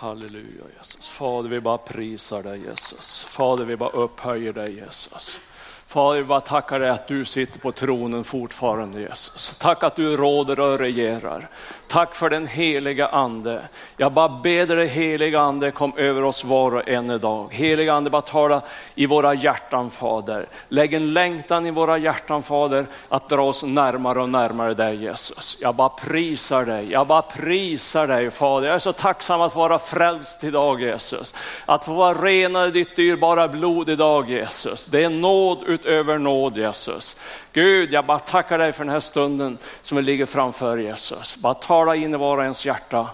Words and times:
Halleluja 0.00 0.64
Jesus. 0.78 1.08
Fader 1.08 1.48
vi 1.48 1.60
bara 1.60 1.78
prisar 1.78 2.42
dig 2.42 2.64
Jesus. 2.66 3.24
Fader 3.24 3.64
vi 3.64 3.76
bara 3.76 3.88
upphöjer 3.88 4.52
dig 4.52 4.76
Jesus. 4.76 5.40
Fader, 5.90 6.18
vi 6.18 6.24
bara 6.24 6.40
tackar 6.40 6.80
dig 6.80 6.90
att 6.90 7.08
du 7.08 7.24
sitter 7.24 7.60
på 7.60 7.72
tronen 7.72 8.24
fortfarande 8.24 9.00
Jesus. 9.00 9.56
Tack 9.58 9.84
att 9.84 9.96
du 9.96 10.16
råder 10.16 10.60
och 10.60 10.78
regerar. 10.78 11.48
Tack 11.88 12.14
för 12.14 12.30
den 12.30 12.46
heliga 12.46 13.08
ande. 13.08 13.60
Jag 13.96 14.12
bara 14.12 14.28
ber 14.28 14.66
dig 14.66 14.86
heliga 14.86 15.40
ande 15.40 15.70
kom 15.70 15.92
över 15.96 16.24
oss 16.24 16.44
var 16.44 16.74
och 16.74 16.88
en 16.88 17.10
idag. 17.10 17.48
Heliga 17.52 17.92
ande 17.92 18.10
bara 18.10 18.22
tala 18.22 18.62
i 18.94 19.06
våra 19.06 19.34
hjärtan 19.34 19.90
Fader. 19.90 20.46
Lägg 20.68 20.94
en 20.94 21.12
längtan 21.12 21.66
i 21.66 21.70
våra 21.70 21.98
hjärtan 21.98 22.42
Fader 22.42 22.86
att 23.08 23.28
dra 23.28 23.42
oss 23.42 23.64
närmare 23.64 24.22
och 24.22 24.28
närmare 24.28 24.74
dig 24.74 24.96
Jesus. 24.96 25.58
Jag 25.60 25.74
bara 25.74 25.88
prisar 25.88 26.64
dig, 26.64 26.92
jag 26.92 27.06
bara 27.06 27.22
prisar 27.22 28.06
dig 28.06 28.30
Fader. 28.30 28.66
Jag 28.66 28.74
är 28.74 28.78
så 28.78 28.92
tacksam 28.92 29.40
att 29.40 29.56
vara 29.56 29.78
frälst 29.78 30.44
idag 30.44 30.80
Jesus. 30.80 31.34
Att 31.66 31.84
få 31.84 31.92
vara 31.92 32.14
renad 32.14 32.68
i 32.68 32.70
ditt 32.70 32.96
dyrbara 32.96 33.48
blod 33.48 33.88
idag 33.88 34.30
Jesus. 34.30 34.86
Det 34.86 35.04
är 35.04 35.10
nåd 35.10 35.58
utöver 35.80 36.18
nåd 36.18 36.56
Jesus. 36.56 37.16
Gud, 37.52 37.92
jag 37.92 38.06
bara 38.06 38.18
tackar 38.18 38.58
dig 38.58 38.72
för 38.72 38.84
den 38.84 38.92
här 38.92 39.00
stunden 39.00 39.58
som 39.82 39.96
vi 39.96 40.02
ligger 40.02 40.26
framför 40.26 40.78
Jesus. 40.78 41.36
Bara 41.36 41.54
tala 41.54 41.96
in 41.96 42.14
i 42.14 42.16
var 42.16 42.36
och 42.36 42.42
ens 42.42 42.66
hjärta. 42.66 43.10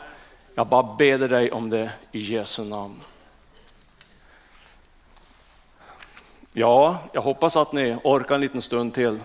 Jag 0.54 0.66
bara 0.66 0.96
beder 0.98 1.28
dig 1.28 1.52
om 1.52 1.70
det 1.70 1.90
i 2.12 2.18
Jesu 2.18 2.64
namn. 2.64 3.00
Ja, 6.52 6.98
jag 7.12 7.22
hoppas 7.22 7.56
att 7.56 7.72
ni 7.72 7.96
orkar 8.04 8.34
en 8.34 8.40
liten 8.40 8.62
stund 8.62 8.94
till. 8.94 9.20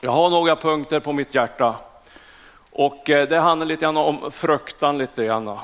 Jag 0.00 0.10
har 0.10 0.30
några 0.30 0.56
punkter 0.56 1.00
på 1.00 1.12
mitt 1.12 1.34
hjärta 1.34 1.76
och 2.70 3.10
eh, 3.10 3.28
det 3.28 3.38
handlar 3.38 3.66
lite 3.66 3.82
grann 3.84 3.96
om 3.96 4.30
fruktan, 4.30 4.98
lite 4.98 5.24
grann. 5.24 5.58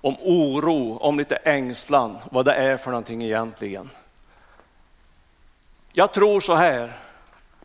om 0.00 0.16
oro, 0.20 0.98
om 0.98 1.18
lite 1.18 1.36
ängslan, 1.36 2.18
vad 2.30 2.44
det 2.44 2.54
är 2.54 2.76
för 2.76 2.90
någonting 2.90 3.22
egentligen. 3.22 3.90
Jag 5.98 6.12
tror 6.12 6.40
så 6.40 6.54
här, 6.54 6.98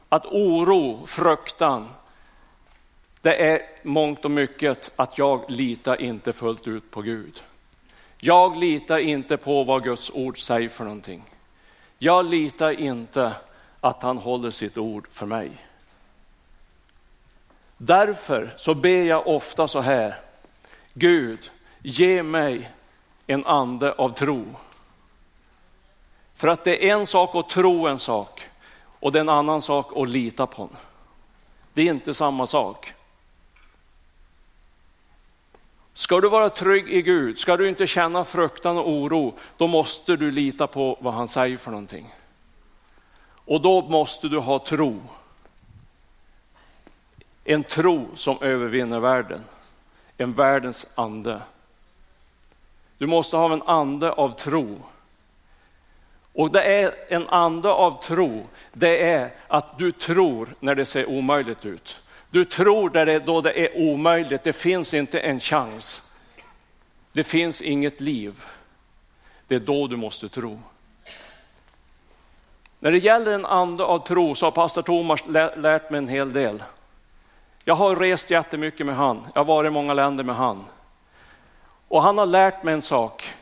att 0.10 0.26
oro, 0.26 1.06
fruktan, 1.06 1.90
det 3.22 3.36
är 3.36 3.62
mångt 3.84 4.26
och 4.26 4.32
mycket 4.32 4.92
att 4.96 5.18
jag 5.18 5.46
litar 5.48 6.02
inte 6.02 6.34
fullt 6.34 6.68
ut 6.68 6.92
på 6.92 7.02
Gud. 7.02 7.44
Jag 8.18 8.58
litar 8.58 8.98
inte 8.98 9.38
på 9.38 9.64
vad 9.64 9.84
Guds 9.84 10.12
ord 10.14 10.40
säger 10.40 10.70
för 10.70 10.84
någonting. 10.84 11.24
Jag 11.98 12.26
litar 12.26 12.72
inte 12.72 13.34
att 13.82 14.04
han 14.04 14.18
håller 14.18 14.52
sitt 14.52 14.78
ord 14.78 15.08
för 15.10 15.26
mig. 15.26 15.52
Därför 17.78 18.54
så 18.58 18.74
ber 18.74 19.04
jag 19.04 19.28
ofta 19.28 19.68
så 19.68 19.80
här, 19.80 20.16
Gud 20.94 21.52
ge 21.82 22.24
mig 22.24 22.72
en 23.28 23.46
ande 23.46 23.94
av 23.94 24.10
tro. 24.10 24.46
För 26.42 26.48
att 26.48 26.64
det 26.64 26.90
är 26.90 26.94
en 26.94 27.06
sak 27.06 27.36
att 27.36 27.50
tro 27.50 27.88
en 27.88 28.00
sak 28.00 28.42
och 29.00 29.12
det 29.12 29.20
är 29.20 29.22
en 29.22 29.30
annan 29.30 29.62
sak 29.62 29.98
att 29.98 30.10
lita 30.10 30.48
på 30.48 30.62
den. 30.62 30.78
Det 31.74 31.82
är 31.82 31.86
inte 31.86 32.14
samma 32.14 32.48
sak. 32.48 32.94
Ska 35.94 36.22
du 36.22 36.30
vara 36.30 36.50
trygg 36.50 36.90
i 36.90 37.02
Gud, 37.02 37.40
ska 37.40 37.58
du 37.58 37.70
inte 37.70 37.88
känna 37.88 38.24
fruktan 38.24 38.78
och 38.78 38.90
oro, 38.90 39.34
då 39.58 39.68
måste 39.68 40.16
du 40.16 40.32
lita 40.32 40.68
på 40.68 40.98
vad 41.02 41.14
han 41.14 41.28
säger 41.28 41.58
för 41.58 41.72
någonting. 41.72 42.14
Och 43.46 43.62
då 43.62 43.82
måste 43.82 44.28
du 44.28 44.40
ha 44.40 44.60
tro. 44.60 45.02
En 47.44 47.64
tro 47.64 48.08
som 48.16 48.38
övervinner 48.42 49.00
världen, 49.00 49.44
en 50.18 50.34
världens 50.34 50.88
ande. 50.96 51.42
Du 52.98 53.08
måste 53.08 53.38
ha 53.38 53.54
en 53.54 53.62
ande 53.62 54.12
av 54.12 54.30
tro 54.30 54.80
och 56.34 56.52
det 56.52 56.64
är 56.64 56.96
en 57.08 57.30
ande 57.30 57.70
av 57.70 58.02
tro, 58.04 58.48
det 58.74 59.12
är 59.12 59.32
att 59.48 59.78
du 59.78 59.92
tror 59.92 60.56
när 60.60 60.76
det 60.76 60.86
ser 60.86 61.10
omöjligt 61.10 61.66
ut. 61.66 62.02
Du 62.30 62.46
tror 62.46 62.90
där 62.90 63.06
det, 63.06 63.20
då 63.20 63.42
det 63.42 63.66
är 63.66 63.78
omöjligt, 63.78 64.44
det 64.44 64.54
finns 64.54 64.94
inte 64.94 65.20
en 65.20 65.40
chans. 65.40 66.04
Det 67.12 67.24
finns 67.24 67.62
inget 67.62 68.02
liv. 68.02 68.44
Det 69.48 69.56
är 69.56 69.60
då 69.60 69.88
du 69.88 69.96
måste 69.96 70.30
tro. 70.30 70.60
När 72.80 72.92
det 72.92 72.98
gäller 72.98 73.32
en 73.32 73.46
ande 73.46 73.84
av 73.84 74.00
tro 74.00 74.36
så 74.36 74.46
har 74.46 74.52
pastor 74.52 74.82
Thomas 74.82 75.20
lärt 75.58 75.90
mig 75.90 75.98
en 75.98 76.08
hel 76.08 76.34
del. 76.34 76.64
Jag 77.64 77.76
har 77.76 77.96
rest 77.96 78.32
jättemycket 78.32 78.86
med 78.86 78.96
han, 78.96 79.28
jag 79.34 79.40
har 79.40 79.46
varit 79.46 79.68
i 79.68 79.72
många 79.72 79.94
länder 79.94 80.24
med 80.24 80.36
han. 80.36 80.66
Och 81.88 82.04
han 82.04 82.18
har 82.18 82.26
lärt 82.26 82.64
mig 82.64 82.74
en 82.74 82.82
sak 82.82 83.34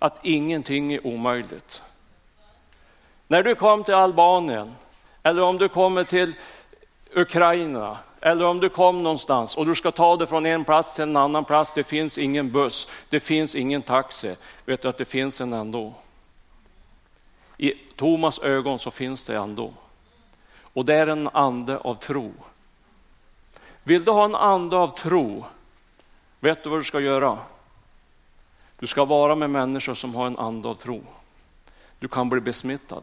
att 0.00 0.18
ingenting 0.22 0.92
är 0.92 1.06
omöjligt. 1.06 1.82
När 3.28 3.42
du 3.42 3.54
kom 3.54 3.84
till 3.84 3.94
Albanien, 3.94 4.74
eller 5.22 5.42
om 5.42 5.58
du 5.58 5.68
kommer 5.68 6.04
till 6.04 6.34
Ukraina, 7.14 7.98
eller 8.20 8.44
om 8.44 8.60
du 8.60 8.68
kom 8.68 9.02
någonstans 9.02 9.56
och 9.56 9.66
du 9.66 9.74
ska 9.74 9.90
ta 9.90 10.16
dig 10.16 10.26
från 10.26 10.46
en 10.46 10.64
plats 10.64 10.94
till 10.94 11.02
en 11.02 11.16
annan 11.16 11.44
plats, 11.44 11.74
det 11.74 11.84
finns 11.84 12.18
ingen 12.18 12.52
buss, 12.52 12.88
det 13.08 13.20
finns 13.20 13.54
ingen 13.54 13.82
taxi, 13.82 14.36
vet 14.64 14.82
du 14.82 14.88
att 14.88 14.98
det 14.98 15.04
finns 15.04 15.40
en 15.40 15.52
ändå. 15.52 15.94
I 17.56 17.74
Thomas 17.96 18.38
ögon 18.38 18.78
så 18.78 18.90
finns 18.90 19.24
det 19.24 19.36
ändå. 19.36 19.72
Och 20.72 20.84
det 20.84 20.94
är 20.94 21.06
en 21.06 21.28
ande 21.28 21.78
av 21.78 21.94
tro. 21.94 22.32
Vill 23.82 24.04
du 24.04 24.10
ha 24.10 24.24
en 24.24 24.34
ande 24.34 24.76
av 24.76 24.88
tro, 24.88 25.44
vet 26.40 26.64
du 26.64 26.70
vad 26.70 26.78
du 26.78 26.84
ska 26.84 27.00
göra? 27.00 27.38
Du 28.80 28.86
ska 28.86 29.04
vara 29.04 29.34
med 29.34 29.50
människor 29.50 29.94
som 29.94 30.14
har 30.14 30.26
en 30.26 30.38
ande 30.38 30.68
av 30.68 30.74
tro. 30.74 31.02
Du 31.98 32.08
kan 32.08 32.28
bli 32.28 32.40
besmittad. 32.40 33.02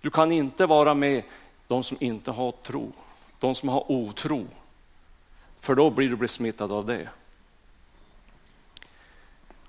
Du 0.00 0.10
kan 0.10 0.32
inte 0.32 0.66
vara 0.66 0.94
med 0.94 1.22
de 1.68 1.82
som 1.82 1.96
inte 2.00 2.30
har 2.30 2.52
tro, 2.52 2.92
de 3.40 3.54
som 3.54 3.68
har 3.68 3.92
otro. 3.92 4.46
För 5.60 5.74
då 5.74 5.90
blir 5.90 6.08
du 6.08 6.16
besmittad 6.16 6.72
av 6.72 6.86
det. 6.86 7.08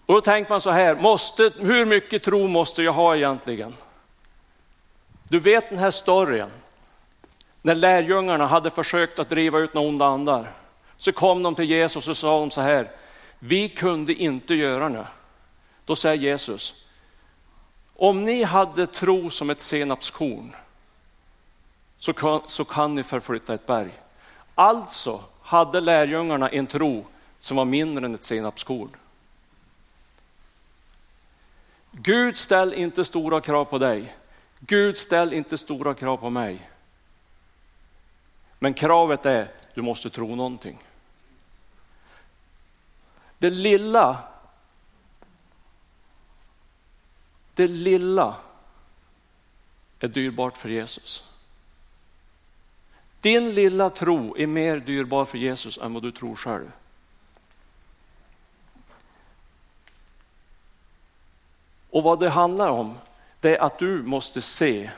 Och 0.05 0.13
då 0.13 0.21
tänker 0.21 0.51
man 0.51 0.61
så 0.61 0.71
här, 0.71 0.95
måste, 0.95 1.51
hur 1.57 1.85
mycket 1.85 2.23
tro 2.23 2.47
måste 2.47 2.83
jag 2.83 2.93
ha 2.93 3.15
egentligen? 3.15 3.75
Du 5.23 5.39
vet 5.39 5.69
den 5.69 5.79
här 5.79 5.91
storyn, 5.91 6.49
när 7.61 7.75
lärjungarna 7.75 8.47
hade 8.47 8.69
försökt 8.69 9.19
att 9.19 9.29
driva 9.29 9.59
ut 9.59 9.73
några 9.73 9.87
onda 9.87 10.05
andar. 10.05 10.51
Så 10.97 11.11
kom 11.11 11.43
de 11.43 11.55
till 11.55 11.69
Jesus 11.69 12.07
och 12.07 12.17
sa 12.17 12.39
de 12.39 12.51
så 12.51 12.61
här, 12.61 12.91
vi 13.39 13.69
kunde 13.69 14.13
inte 14.13 14.55
göra 14.55 14.89
det. 14.89 15.07
Då 15.85 15.95
säger 15.95 16.15
Jesus, 16.15 16.85
om 17.95 18.23
ni 18.23 18.43
hade 18.43 18.87
tro 18.87 19.29
som 19.29 19.49
ett 19.49 19.61
senapskorn 19.61 20.55
så 21.97 22.13
kan, 22.13 22.41
så 22.47 22.65
kan 22.65 22.95
ni 22.95 23.03
förflytta 23.03 23.53
ett 23.53 23.65
berg. 23.65 23.91
Alltså 24.55 25.23
hade 25.41 25.81
lärjungarna 25.81 26.49
en 26.49 26.67
tro 26.67 27.05
som 27.39 27.57
var 27.57 27.65
mindre 27.65 28.05
än 28.05 28.15
ett 28.15 28.23
senapskorn. 28.23 28.89
Gud 31.91 32.37
ställ 32.37 32.73
inte 32.73 33.05
stora 33.05 33.41
krav 33.41 33.65
på 33.65 33.77
dig. 33.77 34.15
Gud 34.59 34.97
ställ 34.97 35.33
inte 35.33 35.57
stora 35.57 35.93
krav 35.93 36.17
på 36.17 36.29
mig. 36.29 36.69
Men 38.59 38.73
kravet 38.73 39.25
är, 39.25 39.51
du 39.73 39.81
måste 39.81 40.09
tro 40.09 40.35
någonting. 40.35 40.77
Det 43.45 43.51
lilla, 43.51 44.23
det 47.53 47.67
lilla 47.67 48.35
är 49.99 50.07
dyrbart 50.07 50.57
för 50.57 50.69
Jesus. 50.69 51.23
Din 53.21 53.53
lilla 53.53 53.89
tro 53.89 54.37
är 54.37 54.47
mer 54.47 54.79
dyrbar 54.79 55.25
för 55.25 55.37
Jesus 55.37 55.77
än 55.77 55.93
vad 55.93 56.03
du 56.03 56.11
tror 56.11 56.35
själv. 56.35 56.71
Och 61.89 62.03
vad 62.03 62.19
det 62.19 62.29
handlar 62.29 62.69
om, 62.69 62.97
det 63.39 63.57
är 63.57 63.61
att 63.61 63.79
du 63.79 64.03
måste 64.03 64.41
se 64.41 64.91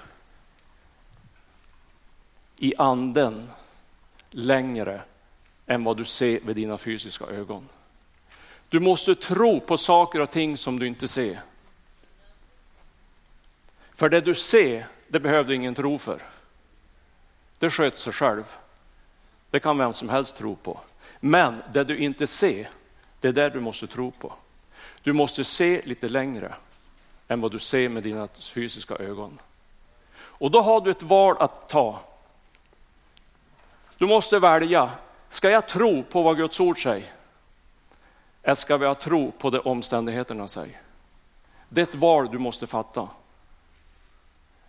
i 2.57 2.73
anden 2.77 3.51
längre 4.29 5.01
än 5.65 5.83
vad 5.83 5.97
du 5.97 6.05
ser 6.05 6.41
med 6.41 6.55
dina 6.55 6.77
fysiska 6.77 7.25
ögon. 7.25 7.69
Du 8.69 8.79
måste 8.79 9.15
tro 9.15 9.59
på 9.59 9.77
saker 9.77 10.21
och 10.21 10.31
ting 10.31 10.57
som 10.57 10.79
du 10.79 10.87
inte 10.87 11.07
ser. 11.07 11.41
För 13.93 14.09
det 14.09 14.21
du 14.21 14.35
ser, 14.35 14.87
det 15.07 15.19
behöver 15.19 15.49
du 15.49 15.55
ingen 15.55 15.75
tro 15.75 15.97
för. 15.97 16.21
Det 17.59 17.69
sköter 17.69 17.97
sig 17.97 18.13
själv. 18.13 18.57
Det 19.49 19.59
kan 19.59 19.77
vem 19.77 19.93
som 19.93 20.09
helst 20.09 20.37
tro 20.37 20.55
på. 20.55 20.79
Men 21.19 21.61
det 21.73 21.83
du 21.83 21.97
inte 21.97 22.27
ser, 22.27 22.69
det 23.19 23.27
är 23.27 23.33
det 23.33 23.49
du 23.49 23.59
måste 23.59 23.87
tro 23.87 24.11
på. 24.11 24.33
Du 25.01 25.13
måste 25.13 25.43
se 25.43 25.81
lite 25.85 26.09
längre 26.09 26.55
än 27.27 27.41
vad 27.41 27.51
du 27.51 27.59
ser 27.59 27.89
med 27.89 28.03
dina 28.03 28.27
fysiska 28.41 28.95
ögon. 28.95 29.39
Och 30.17 30.51
då 30.51 30.61
har 30.61 30.81
du 30.81 30.91
ett 30.91 31.03
val 31.03 31.35
att 31.39 31.69
ta. 31.69 31.99
Du 33.97 34.07
måste 34.07 34.39
välja, 34.39 34.91
ska 35.29 35.49
jag 35.49 35.67
tro 35.67 36.03
på 36.03 36.21
vad 36.21 36.37
Guds 36.37 36.59
ord 36.59 36.83
säger? 36.83 37.16
Eller 38.47 38.55
ska 38.55 38.77
vi 38.77 38.85
ha 38.85 38.95
tro 38.95 39.31
på 39.31 39.49
det 39.49 39.59
omständigheterna 39.59 40.47
säger? 40.47 40.81
Det 41.69 41.81
är 41.81 41.83
ett 41.83 41.95
val 41.95 42.31
du 42.31 42.37
måste 42.37 42.67
fatta. 42.67 43.09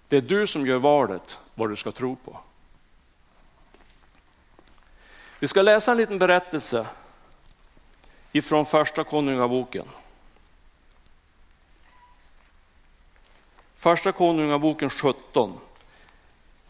Det 0.09 0.17
är 0.17 0.21
du 0.21 0.47
som 0.47 0.67
gör 0.67 0.79
valet 0.79 1.39
vad 1.55 1.71
du 1.71 1.77
ska 1.77 1.93
tro 1.93 2.17
på. 2.17 2.41
Vi 5.39 5.49
ska 5.49 5.63
läsa 5.63 5.91
en 5.91 5.97
liten 5.97 6.19
berättelse 6.19 6.87
ifrån 8.33 8.67
första 8.67 9.05
konungaboken. 9.05 9.87
Första 13.75 14.13
konungaboken 14.13 14.91
17, 14.91 15.59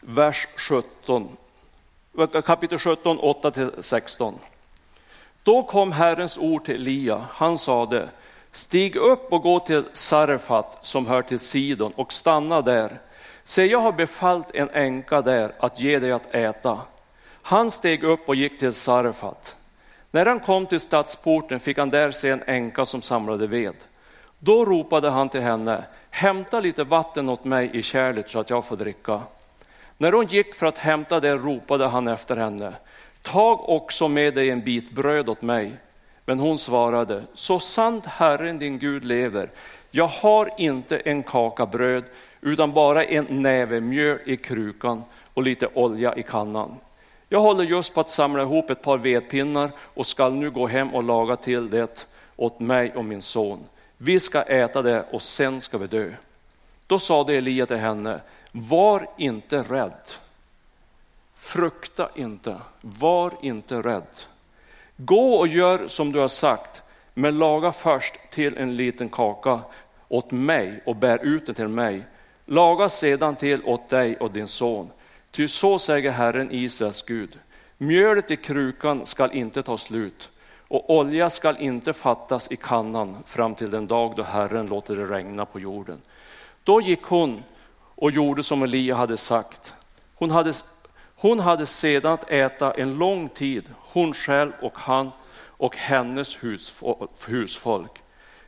vers 0.01 0.47
17, 0.55 1.37
kapitel 2.45 2.79
17, 2.79 3.19
8-16. 3.19 4.33
Då 5.43 5.63
kom 5.63 5.91
Herrens 5.91 6.37
ord 6.37 6.65
till 6.65 6.75
Elia, 6.75 7.27
han 7.31 7.57
sade, 7.57 8.09
stig 8.51 8.95
upp 8.95 9.33
och 9.33 9.41
gå 9.41 9.59
till 9.59 9.83
Sarefat 9.91 10.77
som 10.81 11.07
hör 11.07 11.21
till 11.21 11.39
Sidon 11.39 11.93
och 11.95 12.13
stanna 12.13 12.61
där. 12.61 13.01
Se, 13.43 13.65
jag 13.65 13.79
har 13.79 13.91
befallt 13.91 14.55
en 14.55 14.69
änka 14.69 15.21
där 15.21 15.51
att 15.59 15.79
ge 15.79 15.99
dig 15.99 16.11
att 16.11 16.35
äta. 16.35 16.79
Han 17.41 17.71
steg 17.71 18.03
upp 18.03 18.29
och 18.29 18.35
gick 18.35 18.59
till 18.59 18.73
Sarefat. 18.73 19.55
När 20.11 20.25
han 20.25 20.39
kom 20.39 20.65
till 20.65 20.79
stadsporten 20.79 21.59
fick 21.59 21.77
han 21.77 21.89
där 21.89 22.11
se 22.11 22.29
en 22.29 22.43
änka 22.47 22.85
som 22.85 23.01
samlade 23.01 23.47
ved. 23.47 23.75
Då 24.39 24.65
ropade 24.65 25.09
han 25.09 25.29
till 25.29 25.41
henne, 25.41 25.83
hämta 26.09 26.59
lite 26.59 26.83
vatten 26.83 27.29
åt 27.29 27.45
mig 27.45 27.69
i 27.73 27.81
kärlet 27.81 28.29
så 28.29 28.39
att 28.39 28.49
jag 28.49 28.65
får 28.65 28.77
dricka. 28.77 29.21
När 29.97 30.11
hon 30.11 30.25
gick 30.25 30.55
för 30.55 30.65
att 30.65 30.77
hämta 30.77 31.19
det 31.19 31.35
ropade 31.35 31.87
han 31.87 32.07
efter 32.07 32.37
henne, 32.37 32.73
tag 33.21 33.69
också 33.69 34.07
med 34.07 34.35
dig 34.35 34.49
en 34.49 34.61
bit 34.61 34.91
bröd 34.91 35.29
åt 35.29 35.41
mig. 35.41 35.71
Men 36.25 36.39
hon 36.39 36.57
svarade, 36.57 37.23
så 37.33 37.59
sant 37.59 38.05
Herren 38.05 38.59
din 38.59 38.79
Gud 38.79 39.05
lever, 39.05 39.49
jag 39.91 40.07
har 40.07 40.51
inte 40.57 40.97
en 40.97 41.23
kaka 41.23 41.65
bröd 41.65 42.03
utan 42.41 42.73
bara 42.73 43.03
en 43.03 43.25
näve 43.29 43.81
mjöl 43.81 44.19
i 44.25 44.37
krukan 44.37 45.03
och 45.33 45.43
lite 45.43 45.67
olja 45.73 46.15
i 46.15 46.23
kannan. 46.23 46.75
Jag 47.29 47.41
håller 47.41 47.63
just 47.63 47.93
på 47.93 47.99
att 47.99 48.09
samla 48.09 48.41
ihop 48.41 48.69
ett 48.69 48.81
par 48.81 48.97
vedpinnar 48.97 49.71
och 49.79 50.05
skall 50.05 50.33
nu 50.33 50.51
gå 50.51 50.67
hem 50.67 50.95
och 50.95 51.03
laga 51.03 51.35
till 51.35 51.69
det 51.69 52.07
åt 52.35 52.59
mig 52.59 52.91
och 52.95 53.05
min 53.05 53.21
son. 53.21 53.65
Vi 53.97 54.19
ska 54.19 54.41
äta 54.41 54.81
det 54.81 55.05
och 55.11 55.21
sen 55.21 55.61
ska 55.61 55.77
vi 55.77 55.87
dö. 55.87 56.11
Då 56.87 56.99
sade 56.99 57.35
Elia 57.35 57.65
till 57.65 57.77
henne, 57.77 58.21
var 58.51 59.09
inte 59.17 59.57
rädd. 59.61 60.01
Frukta 61.39 62.09
inte, 62.15 62.57
var 62.81 63.33
inte 63.41 63.81
rädd. 63.81 64.07
Gå 64.97 65.33
och 65.33 65.47
gör 65.47 65.87
som 65.87 66.11
du 66.11 66.19
har 66.19 66.27
sagt, 66.27 66.83
men 67.13 67.37
laga 67.37 67.71
först 67.71 68.13
till 68.29 68.57
en 68.57 68.75
liten 68.75 69.09
kaka 69.09 69.59
åt 70.07 70.31
mig 70.31 70.83
och 70.85 70.95
bär 70.95 71.25
ut 71.25 71.45
den 71.45 71.55
till 71.55 71.67
mig. 71.67 72.05
Laga 72.45 72.89
sedan 72.89 73.35
till 73.35 73.63
åt 73.63 73.89
dig 73.89 74.17
och 74.17 74.31
din 74.31 74.47
son. 74.47 74.91
Ty 75.31 75.47
så 75.47 75.79
säger 75.79 76.11
Herren 76.11 76.51
Israels 76.51 77.01
Gud. 77.01 77.39
Mjölet 77.77 78.31
i 78.31 78.35
krukan 78.35 79.05
skall 79.05 79.31
inte 79.31 79.63
ta 79.63 79.77
slut 79.77 80.29
och 80.67 80.89
olja 80.89 81.29
skall 81.29 81.57
inte 81.57 81.93
fattas 81.93 82.51
i 82.51 82.55
kannan 82.55 83.23
fram 83.25 83.55
till 83.55 83.69
den 83.69 83.87
dag 83.87 84.13
då 84.15 84.23
Herren 84.23 84.67
låter 84.67 84.95
det 84.95 85.05
regna 85.05 85.45
på 85.45 85.59
jorden. 85.59 86.01
Då 86.63 86.81
gick 86.81 87.03
hon 87.03 87.43
och 87.75 88.11
gjorde 88.11 88.43
som 88.43 88.63
Elia 88.63 88.95
hade 88.95 89.17
sagt. 89.17 89.73
Hon 90.15 90.31
hade, 90.31 90.53
hon 91.21 91.39
hade 91.39 91.65
sedan 91.65 92.13
att 92.13 92.31
äta 92.31 92.71
en 92.71 92.97
lång 92.97 93.29
tid, 93.29 93.73
hon 93.77 94.13
själv 94.13 94.51
och 94.61 94.77
han 94.77 95.11
och 95.47 95.75
hennes 95.75 96.37
husfolk. 97.27 98.01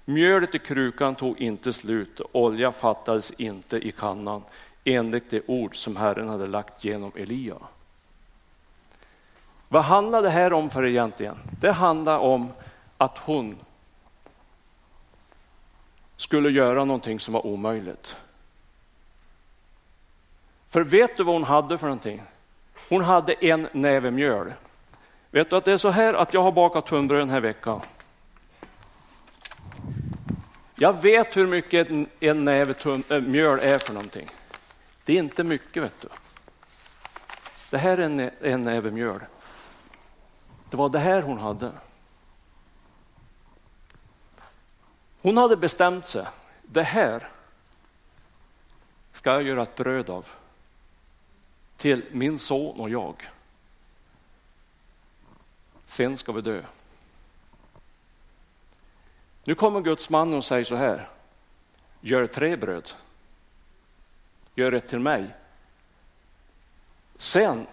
Mjölet 0.06 0.56
i 0.56 0.60
krukan 0.60 1.16
tog 1.16 1.42
inte 1.42 1.74
slut, 1.74 2.22
olja 2.32 2.72
fattades 2.72 3.32
inte 3.32 3.78
i 3.78 3.92
kannan, 3.92 4.44
enligt 4.84 5.30
det 5.30 5.42
ord 5.48 5.76
som 5.76 5.96
Herren 5.96 6.30
hade 6.30 6.48
lagt 6.48 6.84
genom 6.84 7.12
Elia. 7.16 7.56
Vad 9.68 9.84
handlar 9.84 10.22
det 10.22 10.30
här 10.30 10.54
om 10.54 10.70
för 10.70 10.86
egentligen? 10.86 11.38
Det 11.60 11.72
handlar 11.72 12.18
om 12.18 12.52
att 12.98 13.18
hon 13.18 13.58
skulle 16.18 16.50
göra 16.50 16.86
någonting 16.86 17.20
som 17.20 17.34
var 17.34 17.46
omöjligt. 17.46 18.16
För 20.70 20.84
vet 20.84 21.18
du 21.18 21.24
vad 21.24 21.36
hon 21.36 21.44
hade 21.44 21.78
för 21.78 21.88
någonting? 21.88 22.22
Hon 22.92 23.04
hade 23.04 23.34
en 23.34 23.68
näve 23.72 24.12
mjöl. 24.12 24.54
Vet 25.30 25.50
du 25.50 25.56
att 25.56 25.66
det 25.66 25.72
är 25.72 25.78
så 25.78 25.90
här 25.90 26.14
att 26.14 26.34
jag 26.34 26.42
har 26.42 26.52
bakat 26.52 26.86
tunnbröd 26.86 27.22
den 27.22 27.30
här 27.30 27.40
veckan. 27.40 27.82
Jag 30.76 31.02
vet 31.02 31.38
hur 31.38 31.48
mycket 31.48 31.88
en 32.20 32.44
näve 32.44 32.74
äh, 33.10 33.22
mjöl 33.22 33.60
är 33.60 33.78
för 33.78 33.94
någonting. 33.94 34.28
Det 35.06 35.14
är 35.14 35.18
inte 35.18 35.44
mycket 35.44 35.84
vet 35.84 36.02
du. 36.02 36.08
Det 37.70 37.78
här 37.78 37.98
är 37.98 38.02
en, 38.02 38.32
en 38.42 38.64
näve 38.64 38.92
mjöl. 38.92 39.20
Det 40.70 40.78
var 40.78 40.90
det 40.90 41.00
här 41.00 41.22
hon 41.22 41.38
hade. 41.38 41.72
Hon 45.22 45.38
hade 45.38 45.58
bestämt 45.58 46.06
sig. 46.06 46.26
Det 46.62 46.84
här 46.84 47.28
ska 49.14 49.30
jag 49.32 49.44
göra 49.44 49.64
ett 49.64 49.76
bröd 49.76 50.10
av 50.10 50.28
till 51.82 52.04
min 52.12 52.40
son 52.40 52.80
och 52.80 52.90
jag. 52.90 53.30
Sen 55.86 56.18
ska 56.18 56.32
vi 56.32 56.42
dö. 56.42 56.64
Nu 59.44 59.56
kommer 59.56 59.82
Guds 59.82 60.10
man 60.10 60.34
och 60.34 60.46
säger 60.46 60.64
så 60.64 60.76
här. 60.76 61.08
Gör 62.02 62.28
tre 62.28 62.56
bröd. 62.56 62.90
Gör 64.56 64.72
ett 64.72 64.88
till 64.88 65.00
mig. 65.00 65.36
Sen, 67.16 67.68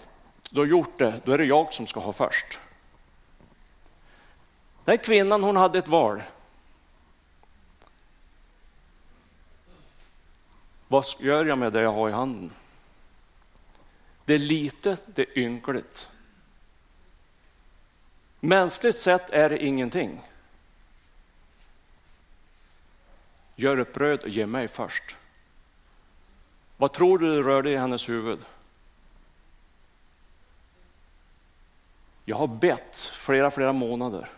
du 0.50 0.60
har 0.60 0.66
gjort 0.66 0.98
det, 0.98 1.20
då 1.24 1.32
är 1.32 1.38
det 1.38 1.44
jag 1.44 1.72
som 1.72 1.86
ska 1.86 2.00
ha 2.00 2.12
först. 2.12 2.58
Den 4.84 4.98
här 4.98 5.04
kvinnan 5.04 5.42
hon 5.42 5.56
hade 5.56 5.78
ett 5.78 5.88
val. 5.88 6.22
Vad 10.88 11.04
gör 11.18 11.44
jag 11.44 11.58
med 11.58 11.72
det 11.72 11.80
jag 11.80 11.92
har 11.92 12.08
i 12.08 12.12
handen? 12.12 12.52
Det 14.28 14.34
är 14.34 14.38
litet, 14.38 15.02
det 15.06 15.22
är 15.22 15.38
ynkligt. 15.38 16.08
Mänskligt 18.40 18.96
sett 18.96 19.30
är 19.30 19.50
det 19.50 19.64
ingenting. 19.64 20.20
Gör 23.56 23.76
ett 23.76 23.94
bröd 23.94 24.22
och 24.22 24.28
ge 24.28 24.46
mig 24.46 24.68
först. 24.68 25.16
Vad 26.76 26.92
tror 26.92 27.18
du 27.18 27.42
rörde 27.42 27.70
i 27.70 27.76
hennes 27.76 28.08
huvud? 28.08 28.38
Jag 32.24 32.36
har 32.36 32.46
bett 32.46 32.96
flera, 33.14 33.50
flera 33.50 33.72
månader. 33.72 34.30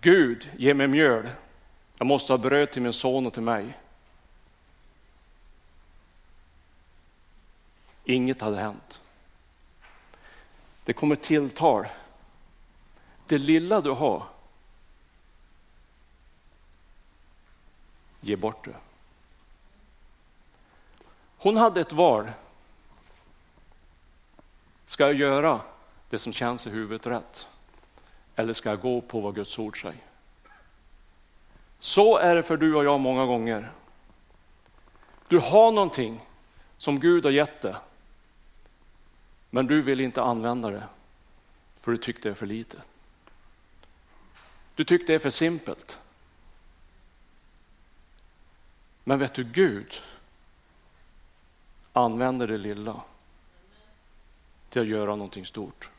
Gud, 0.00 0.50
ge 0.56 0.74
mig 0.74 0.86
mjöl. 0.86 1.28
Jag 1.98 2.06
måste 2.06 2.32
ha 2.32 2.38
bröd 2.38 2.70
till 2.70 2.82
min 2.82 2.92
son 2.92 3.26
och 3.26 3.32
till 3.32 3.42
mig. 3.42 3.76
Inget 8.08 8.40
hade 8.40 8.60
hänt. 8.60 9.00
Det 10.84 10.92
kommer 10.92 11.14
tilltal. 11.14 11.86
Det 13.26 13.38
lilla 13.38 13.80
du 13.80 13.90
har, 13.90 14.22
ge 18.20 18.36
bort 18.36 18.64
det. 18.64 18.74
Hon 21.38 21.56
hade 21.56 21.80
ett 21.80 21.92
val. 21.92 22.30
Ska 24.86 25.04
jag 25.04 25.14
göra 25.14 25.60
det 26.08 26.18
som 26.18 26.32
känns 26.32 26.66
i 26.66 26.70
huvudet 26.70 27.06
rätt? 27.06 27.48
Eller 28.36 28.52
ska 28.52 28.68
jag 28.68 28.80
gå 28.80 29.00
på 29.00 29.20
vad 29.20 29.34
Guds 29.34 29.58
ord 29.58 29.82
säger? 29.82 30.02
Så 31.78 32.16
är 32.16 32.34
det 32.34 32.42
för 32.42 32.56
du 32.56 32.74
och 32.74 32.84
jag 32.84 33.00
många 33.00 33.26
gånger. 33.26 33.70
Du 35.28 35.38
har 35.38 35.72
någonting 35.72 36.20
som 36.78 37.00
Gud 37.00 37.24
har 37.24 37.32
gett 37.32 37.62
dig. 37.62 37.74
Men 39.50 39.66
du 39.66 39.82
vill 39.82 40.00
inte 40.00 40.22
använda 40.22 40.70
det 40.70 40.88
för 41.80 41.92
du 41.92 41.98
tyckte 41.98 42.28
det 42.28 42.32
är 42.32 42.34
för 42.34 42.46
lite. 42.46 42.82
Du 44.74 44.84
tyckte 44.84 45.12
det 45.12 45.14
är 45.14 45.18
för 45.18 45.30
simpelt. 45.30 45.98
Men 49.04 49.18
vet 49.18 49.34
du, 49.34 49.44
Gud 49.44 50.02
använder 51.92 52.46
det 52.46 52.58
lilla 52.58 53.02
till 54.68 54.82
att 54.82 54.88
göra 54.88 55.16
någonting 55.16 55.46
stort. 55.46 55.90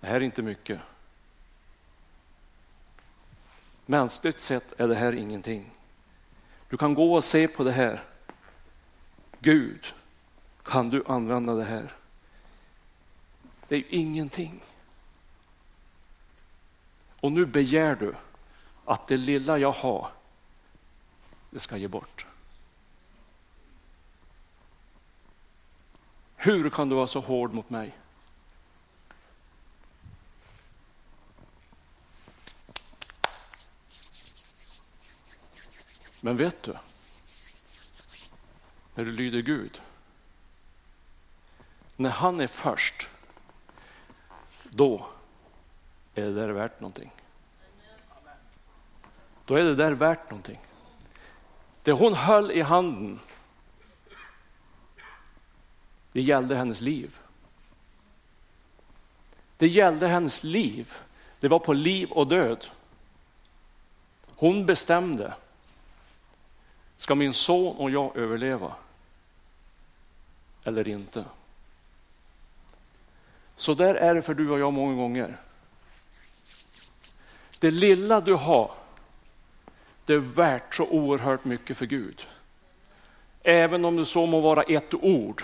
Det 0.00 0.06
här 0.06 0.16
är 0.16 0.20
inte 0.20 0.42
mycket. 0.42 0.80
Mänskligt 3.86 4.40
sett 4.40 4.80
är 4.80 4.88
det 4.88 4.94
här 4.94 5.12
ingenting. 5.12 5.70
Du 6.68 6.76
kan 6.76 6.94
gå 6.94 7.14
och 7.14 7.24
se 7.24 7.48
på 7.48 7.64
det 7.64 7.72
här. 7.72 8.11
Gud, 9.42 9.94
kan 10.62 10.90
du 10.90 11.04
använda 11.06 11.54
det 11.54 11.64
här? 11.64 11.92
det 13.72 13.76
är 13.76 13.78
ju 13.78 13.86
ingenting. 13.88 14.62
Och 17.20 17.32
nu 17.32 17.46
begär 17.46 17.94
du 17.94 18.14
att 18.84 19.06
det 19.06 19.16
lilla 19.16 19.58
jag 19.58 19.72
har, 19.72 20.10
det 21.50 21.60
ska 21.60 21.76
ge 21.76 21.88
bort. 21.88 22.26
Hur 26.36 26.70
kan 26.70 26.88
du 26.88 26.94
vara 26.94 27.06
så 27.06 27.20
hård 27.20 27.54
mot 27.54 27.70
mig? 27.70 27.96
Men 36.20 36.36
vet 36.36 36.62
du, 36.62 36.76
när 38.94 39.04
du 39.04 39.12
lyder 39.12 39.40
Gud, 39.40 39.82
när 41.96 42.10
han 42.10 42.40
är 42.40 42.46
först, 42.46 43.08
då 44.70 45.06
är 46.14 46.22
det 46.22 46.34
där 46.34 46.48
värt 46.48 46.80
någonting. 46.80 47.12
Då 49.46 49.54
är 49.54 49.64
det 49.64 49.74
där 49.74 49.92
värt 49.92 50.30
någonting. 50.30 50.60
Det 51.82 51.92
hon 51.92 52.14
höll 52.14 52.50
i 52.50 52.60
handen, 52.60 53.20
det 56.12 56.20
gällde 56.20 56.56
hennes 56.56 56.80
liv. 56.80 57.18
Det 59.56 59.68
gällde 59.68 60.08
hennes 60.08 60.44
liv. 60.44 60.92
Det 61.40 61.48
var 61.48 61.58
på 61.58 61.72
liv 61.72 62.10
och 62.10 62.26
död. 62.26 62.66
Hon 64.36 64.66
bestämde. 64.66 65.34
Ska 67.02 67.14
min 67.14 67.34
son 67.34 67.76
och 67.76 67.90
jag 67.90 68.16
överleva? 68.16 68.74
Eller 70.64 70.88
inte? 70.88 71.24
Så 73.56 73.74
där 73.74 73.94
är 73.94 74.14
det 74.14 74.22
för 74.22 74.34
du 74.34 74.50
och 74.50 74.58
jag 74.58 74.72
många 74.72 74.94
gånger. 74.94 75.36
Det 77.60 77.70
lilla 77.70 78.20
du 78.20 78.34
har, 78.34 78.70
det 80.04 80.12
är 80.12 80.18
värt 80.18 80.74
så 80.74 80.86
oerhört 80.86 81.44
mycket 81.44 81.76
för 81.76 81.86
Gud. 81.86 82.26
Även 83.42 83.84
om 83.84 83.96
det 83.96 84.06
så 84.06 84.26
må 84.26 84.40
vara 84.40 84.62
ett 84.62 84.94
ord, 84.94 85.42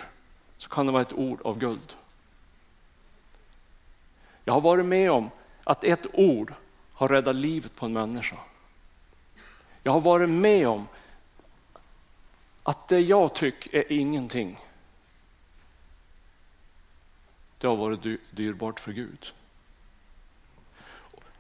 så 0.57 0.69
kan 0.69 0.87
det 0.87 0.93
vara 0.93 1.03
ett 1.03 1.13
ord 1.13 1.41
av 1.43 1.59
guld. 1.59 1.97
Jag 4.45 4.53
har 4.55 4.61
varit 4.61 4.87
med 4.87 5.11
om 5.11 5.31
att 5.65 5.85
ett 5.85 6.07
ord 6.13 6.55
har 6.93 7.09
räddat 7.09 7.37
livet 7.37 7.75
på 7.75 7.87
en 7.87 7.93
människa. 7.93 8.37
Jag 9.83 9.93
har 9.93 10.01
varit 10.01 10.31
med 10.31 10.69
om 10.69 10.87
att 12.69 12.89
det 12.89 13.01
jag 13.01 13.35
tycker 13.35 13.77
är 13.77 13.93
ingenting, 13.93 14.59
det 17.59 17.67
har 17.67 17.77
varit 17.77 18.21
dyrbart 18.31 18.81
för 18.81 18.93
Gud. 18.93 19.33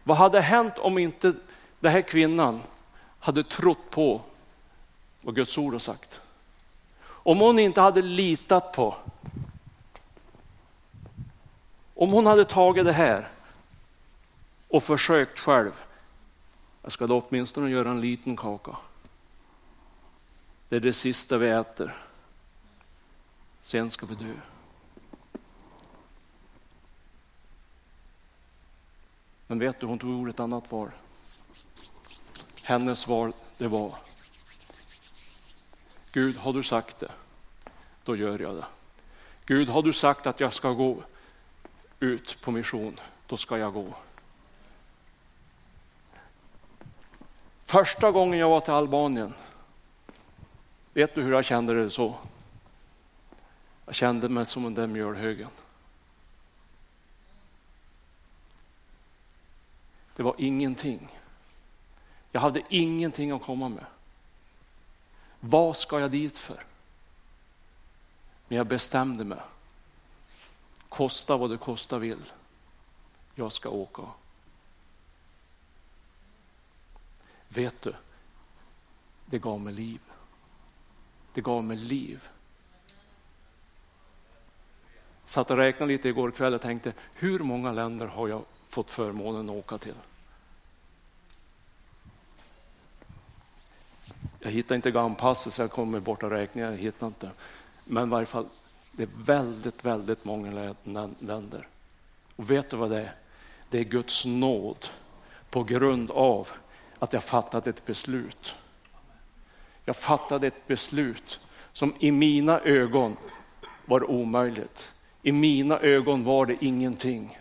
Vad 0.05 0.17
hade 0.17 0.41
hänt 0.41 0.79
om 0.79 0.99
inte 0.99 1.35
den 1.81 1.93
här 1.93 2.03
kvinnan 2.03 2.63
hade 3.19 3.45
trott 3.45 3.91
på 3.91 4.21
vad 5.21 5.35
Guds 5.35 5.59
ord 5.59 5.73
har 5.73 5.79
sagt? 5.79 6.21
Om 7.05 7.39
hon 7.39 7.59
inte 7.59 7.81
hade 7.81 8.03
litat 8.03 8.73
på, 8.73 8.97
om 11.95 12.13
hon 12.13 12.27
hade 12.27 12.45
tagit 12.45 12.85
det 12.85 12.93
här 12.93 13.29
och 14.69 14.83
försökt 14.83 15.39
själv, 15.39 15.85
jag 16.83 16.93
ska 16.93 17.07
då 17.07 17.25
åtminstone 17.29 17.71
göra 17.71 17.91
en 17.91 18.01
liten 18.01 18.37
kaka. 18.37 18.77
Det 20.69 20.77
är 20.77 20.81
det 20.81 20.93
sista 20.93 21.39
vi 21.39 21.49
äter. 21.49 21.97
Sen 23.63 23.91
ska 23.91 24.07
vi 24.07 24.15
dö. 24.15 24.35
Men 29.47 29.59
vet 29.59 29.81
du, 29.81 29.87
hon 29.87 29.99
tog 29.99 30.29
ett 30.29 30.41
annat 30.41 30.73
val. 30.73 30.91
Hennes 32.63 33.09
val, 33.09 33.33
det 33.59 33.69
var 33.69 33.95
Gud, 36.13 36.37
har 36.37 36.53
du 36.53 36.63
sagt 36.63 36.99
det, 36.99 37.11
då 38.05 38.17
gör 38.17 38.39
jag 38.39 38.57
det. 38.57 38.67
Gud, 39.47 39.69
har 39.69 39.83
du 39.83 39.93
sagt 39.93 40.27
att 40.27 40.41
jag 40.41 40.55
ska 40.55 40.71
gå 40.73 41.03
ut 42.01 42.39
på 42.43 42.51
mission, 42.51 43.01
då 43.27 43.37
ska 43.37 43.59
jag 43.59 43.73
gå. 43.73 43.95
Första 47.65 48.11
gången 48.11 48.39
jag 48.39 48.49
var 48.49 48.61
till 48.61 48.73
Albanien, 48.73 49.35
vet 50.99 51.15
du 51.15 51.23
hur 51.23 51.33
jag 51.33 51.45
kände 51.45 51.75
det 51.75 51.91
så? 51.91 52.15
Jag 53.87 53.95
kände 53.95 54.29
mig 54.29 54.47
som 54.47 54.63
den 54.63 54.75
där 54.75 54.87
mjölhögen. 54.87 55.51
Det 60.17 60.23
var 60.23 60.35
ingenting. 60.39 61.09
Jag 62.33 62.41
hade 62.41 62.63
ingenting 62.69 63.31
att 63.31 63.43
komma 63.43 63.69
med. 63.69 63.87
Vad 65.41 65.77
ska 65.77 66.01
jag 66.01 66.11
dit 66.11 66.39
för? 66.39 66.65
Men 68.49 68.59
jag 68.59 68.67
bestämde 68.67 69.25
mig. 69.25 69.41
Kosta 70.89 71.37
vad 71.37 71.51
det 71.51 71.59
kosta 71.59 71.99
vill. 71.99 72.33
Jag 73.35 73.53
ska 73.53 73.69
åka. 73.69 74.03
Vet 77.49 77.83
du, 77.83 77.95
det 79.27 79.39
gav 79.39 79.61
mig 79.61 79.73
liv. 79.73 80.01
Det 81.39 81.43
gav 81.43 81.65
mig 81.65 81.77
liv. 81.77 82.29
Satt 85.27 85.51
och 85.51 85.57
räknade 85.57 85.93
lite 85.93 86.09
igår 86.09 86.31
kväll 86.31 86.55
och 86.55 86.61
tänkte, 86.61 86.93
hur 87.15 87.39
många 87.39 87.73
länder 87.73 88.07
har 88.07 88.29
jag 88.29 88.45
fått 88.69 88.91
förmånen 88.91 89.51
att 89.51 89.57
åka 89.57 89.79
till? 89.79 89.95
Jag 94.41 94.51
hittar 94.51 94.75
inte 94.75 94.91
GAM-passet 94.91 95.53
så 95.53 95.63
jag 95.63 95.71
kommer 95.71 96.01
bort 96.01 96.23
och 96.23 96.31
räknar, 96.31 96.63
jag 96.63 96.77
hittar 96.77 97.07
inte. 97.07 97.31
Men 97.85 98.09
i 98.09 98.11
varje 98.11 98.27
fall, 98.27 98.47
det 98.93 99.03
är 99.03 99.11
väldigt, 99.25 99.85
väldigt 99.85 100.25
många 100.25 100.75
länder. 101.19 101.69
Och 102.37 102.51
vet 102.51 102.71
du 102.71 102.77
vad 102.77 102.91
det 102.91 103.01
är? 103.01 103.15
Det 103.71 103.79
är 103.79 103.85
Guds 103.85 104.25
nåd 104.25 104.87
på 105.51 105.65
grund 105.65 106.11
av 106.11 106.49
att 106.99 107.13
jag 107.13 107.23
fattat 107.25 107.67
ett 107.67 107.87
beslut. 107.87 108.55
Jag 109.89 109.97
fattade 109.97 110.47
ett 110.47 110.67
beslut 110.67 111.41
som 111.73 111.95
i 111.99 112.11
mina 112.11 112.61
ögon 112.61 113.17
var 113.85 114.11
omöjligt. 114.11 114.95
I 115.23 115.33
mina 115.33 115.81
ögon 115.81 116.25
var 116.25 116.47
det 116.47 116.65
ingenting. 116.65 117.39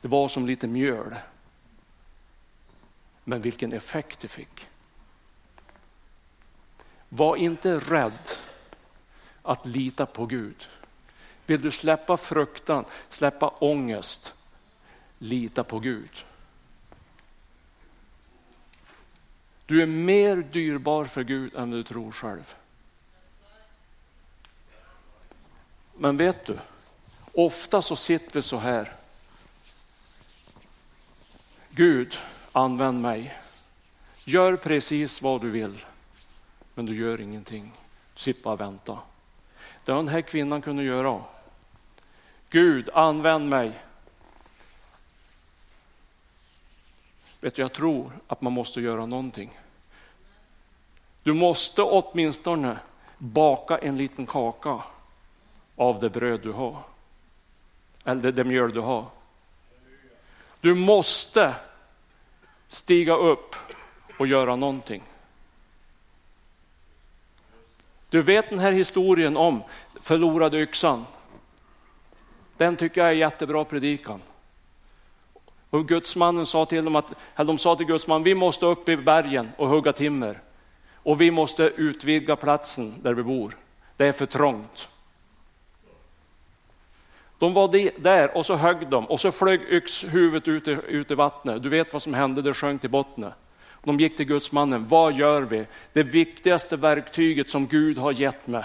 Det 0.00 0.08
var 0.08 0.28
som 0.28 0.46
lite 0.46 0.66
mjöl. 0.66 1.14
Men 3.24 3.40
vilken 3.40 3.72
effekt 3.72 4.20
det 4.20 4.28
fick. 4.28 4.68
Var 7.08 7.36
inte 7.36 7.78
rädd 7.78 8.28
att 9.42 9.66
lita 9.66 10.06
på 10.06 10.26
Gud. 10.26 10.68
Vill 11.46 11.62
du 11.62 11.70
släppa 11.70 12.16
fruktan, 12.16 12.84
släppa 13.08 13.48
ångest, 13.48 14.34
lita 15.18 15.64
på 15.64 15.78
Gud. 15.78 16.24
Du 19.66 19.82
är 19.82 19.86
mer 19.86 20.36
dyrbar 20.36 21.04
för 21.04 21.24
Gud 21.24 21.54
än 21.54 21.70
du 21.70 21.82
tror 21.82 22.12
själv. 22.12 22.54
Men 25.96 26.16
vet 26.16 26.46
du, 26.46 26.58
ofta 27.34 27.82
så 27.82 27.96
sitter 27.96 28.34
vi 28.34 28.42
så 28.42 28.56
här. 28.56 28.92
Gud, 31.70 32.16
använd 32.52 33.02
mig. 33.02 33.38
Gör 34.24 34.56
precis 34.56 35.22
vad 35.22 35.40
du 35.40 35.50
vill 35.50 35.84
men 36.74 36.86
du 36.86 36.94
gör 36.94 37.20
ingenting. 37.20 37.72
Du 38.14 38.20
sitter 38.20 38.42
bara 38.42 38.54
och 38.54 38.60
väntar. 38.60 38.98
Det 39.84 39.92
har 39.92 39.98
den 39.98 40.08
här 40.08 40.20
kvinnan 40.20 40.62
kunde 40.62 40.82
göra. 40.82 41.20
Gud, 42.50 42.90
använd 42.94 43.48
mig. 43.48 43.72
Vet 47.42 47.54
du, 47.54 47.62
jag 47.62 47.72
tror 47.72 48.12
att 48.26 48.40
man 48.40 48.52
måste 48.52 48.80
göra 48.80 49.06
någonting. 49.06 49.58
Du 51.22 51.32
måste 51.32 51.82
åtminstone 51.82 52.78
baka 53.18 53.78
en 53.78 53.96
liten 53.96 54.26
kaka 54.26 54.82
av 55.76 56.00
det 56.00 56.10
bröd 56.10 56.40
du 56.42 56.52
har. 56.52 56.76
Eller 58.04 58.32
det 58.32 58.44
mjöl 58.44 58.72
du 58.72 58.80
har. 58.80 59.06
Du 60.60 60.74
måste 60.74 61.54
stiga 62.68 63.16
upp 63.16 63.56
och 64.18 64.26
göra 64.26 64.56
någonting. 64.56 65.02
Du 68.10 68.20
vet 68.20 68.50
den 68.50 68.58
här 68.58 68.72
historien 68.72 69.36
om 69.36 69.62
förlorade 70.00 70.58
yxan. 70.58 71.04
Den 72.56 72.76
tycker 72.76 73.00
jag 73.00 73.10
är 73.10 73.14
jättebra 73.14 73.64
predikan. 73.64 74.20
Och 75.72 75.88
gudsmannen 75.88 76.46
sa 76.46 76.66
till 76.66 76.84
dem 76.84 76.96
att, 76.96 77.14
de 77.36 77.58
sa 77.58 77.76
till 77.76 77.86
gudsmannen, 77.86 78.22
vi 78.22 78.34
måste 78.34 78.66
upp 78.66 78.88
i 78.88 78.96
bergen 78.96 79.52
och 79.56 79.68
hugga 79.68 79.92
timmer. 79.92 80.40
Och 80.94 81.20
vi 81.20 81.30
måste 81.30 81.62
utvidga 81.62 82.36
platsen 82.36 82.94
där 83.02 83.14
vi 83.14 83.22
bor. 83.22 83.56
Det 83.96 84.06
är 84.06 84.12
för 84.12 84.26
trångt. 84.26 84.88
De 87.38 87.54
var 87.54 88.00
där 88.02 88.36
och 88.36 88.46
så 88.46 88.54
högg 88.54 88.88
de 88.88 89.06
och 89.06 89.20
så 89.20 89.32
flög 89.32 89.60
yxhuvudet 89.62 90.48
ut 90.48 90.68
i, 90.68 90.78
ut 90.88 91.10
i 91.10 91.14
vattnet. 91.14 91.62
Du 91.62 91.68
vet 91.68 91.92
vad 91.92 92.02
som 92.02 92.14
hände, 92.14 92.42
det 92.42 92.54
sjönk 92.54 92.80
till 92.80 92.90
botten. 92.90 93.32
De 93.82 94.00
gick 94.00 94.16
till 94.16 94.26
gudsmannen, 94.26 94.88
vad 94.88 95.14
gör 95.14 95.42
vi? 95.42 95.66
Det 95.92 96.02
viktigaste 96.02 96.76
verktyget 96.76 97.50
som 97.50 97.66
Gud 97.66 97.98
har 97.98 98.12
gett 98.12 98.46
mig 98.46 98.64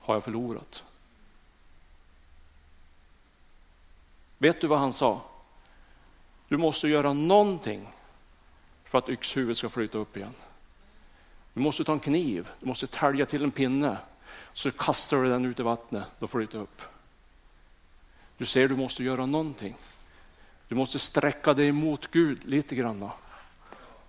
har 0.00 0.14
jag 0.14 0.24
förlorat. 0.24 0.84
Vet 4.38 4.60
du 4.60 4.66
vad 4.66 4.78
han 4.78 4.92
sa? 4.92 5.20
Du 6.50 6.56
måste 6.56 6.88
göra 6.88 7.12
någonting 7.12 7.88
för 8.84 8.98
att 8.98 9.08
yxhuvudet 9.08 9.56
ska 9.56 9.68
flyta 9.68 9.98
upp 9.98 10.16
igen. 10.16 10.34
Du 11.54 11.60
måste 11.60 11.84
ta 11.84 11.92
en 11.92 12.00
kniv, 12.00 12.48
du 12.60 12.66
måste 12.66 12.86
tälja 12.86 13.26
till 13.26 13.44
en 13.44 13.50
pinne, 13.50 13.96
så 14.52 14.70
kastar 14.70 15.16
du 15.16 15.30
den 15.30 15.44
ut 15.44 15.60
i 15.60 15.62
vattnet, 15.62 16.04
då 16.18 16.26
flyter 16.26 16.58
det 16.58 16.64
upp. 16.64 16.82
Du 18.38 18.46
ser, 18.46 18.68
du 18.68 18.76
måste 18.76 19.04
göra 19.04 19.26
någonting. 19.26 19.76
Du 20.68 20.74
måste 20.74 20.98
sträcka 20.98 21.54
dig 21.54 21.72
mot 21.72 22.06
Gud 22.06 22.44
lite 22.44 22.74
granna. 22.74 23.10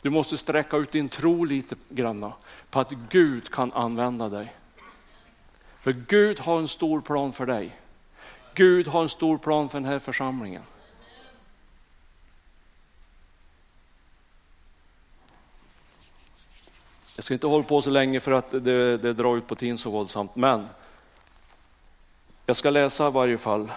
Du 0.01 0.09
måste 0.09 0.37
sträcka 0.37 0.77
ut 0.77 0.91
din 0.91 1.09
tro 1.09 1.43
lite 1.43 1.75
granna 1.89 2.33
på 2.69 2.79
att 2.79 2.91
Gud 3.09 3.49
kan 3.51 3.73
använda 3.73 4.29
dig. 4.29 4.53
För 5.79 5.91
Gud 5.91 6.39
har 6.39 6.59
en 6.59 6.67
stor 6.67 7.01
plan 7.01 7.33
för 7.33 7.45
dig. 7.45 7.79
Gud 8.53 8.87
har 8.87 9.01
en 9.01 9.09
stor 9.09 9.37
plan 9.37 9.69
för 9.69 9.79
den 9.79 9.89
här 9.89 9.99
församlingen. 9.99 10.63
Jag 17.21 17.25
ska 17.25 17.33
inte 17.33 17.47
hålla 17.47 17.63
på 17.63 17.81
så 17.81 17.89
länge 17.89 18.19
för 18.19 18.31
att 18.31 18.49
det, 18.49 18.97
det 18.97 19.13
drar 19.13 19.37
ut 19.37 19.47
på 19.47 19.55
tiden 19.55 19.77
så 19.77 19.89
våldsamt, 19.89 20.35
men 20.35 20.67
jag 22.45 22.55
ska 22.55 22.69
läsa 22.69 23.07
i 23.07 23.11
varje 23.11 23.37
fall 23.37 23.71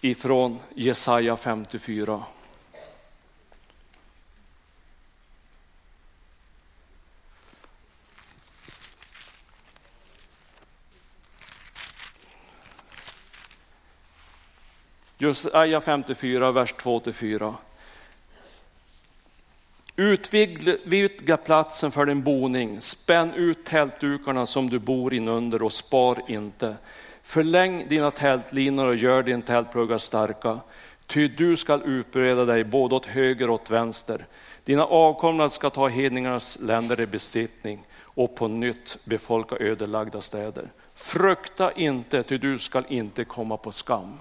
ifrån 0.00 0.58
Jesaja 0.74 1.36
54. 1.36 2.22
Jesaja 15.18 15.80
54, 15.80 16.52
vers 16.52 16.74
2-4. 16.74 17.54
Utvidga 20.02 21.36
platsen 21.36 21.90
för 21.90 22.06
din 22.06 22.22
boning, 22.22 22.80
spänn 22.80 23.34
ut 23.34 23.64
tältdukarna 23.64 24.46
som 24.46 24.70
du 24.70 24.78
bor 24.78 25.14
inunder 25.14 25.62
och 25.62 25.72
spar 25.72 26.22
inte. 26.28 26.76
Förläng 27.22 27.88
dina 27.88 28.10
tältlinor 28.10 28.86
och 28.86 28.96
gör 28.96 29.22
din 29.22 29.42
tältpluggar 29.42 29.98
starka, 29.98 30.60
ty 31.06 31.28
du 31.28 31.56
skall 31.56 31.82
utbreda 31.84 32.44
dig 32.44 32.64
både 32.64 32.94
åt 32.94 33.06
höger 33.06 33.50
och 33.50 33.54
åt 33.54 33.70
vänster. 33.70 34.26
Dina 34.64 34.84
avkomna 34.84 35.48
ska 35.48 35.70
ta 35.70 35.88
hedningarnas 35.88 36.58
länder 36.60 37.00
i 37.00 37.06
besittning 37.06 37.86
och 38.00 38.34
på 38.34 38.48
nytt 38.48 38.98
befolka 39.04 39.56
ödelagda 39.56 40.20
städer. 40.20 40.70
Frukta 40.94 41.72
inte, 41.72 42.22
ty 42.22 42.38
du 42.38 42.58
skall 42.58 42.84
inte 42.88 43.24
komma 43.24 43.56
på 43.56 43.72
skam. 43.72 44.20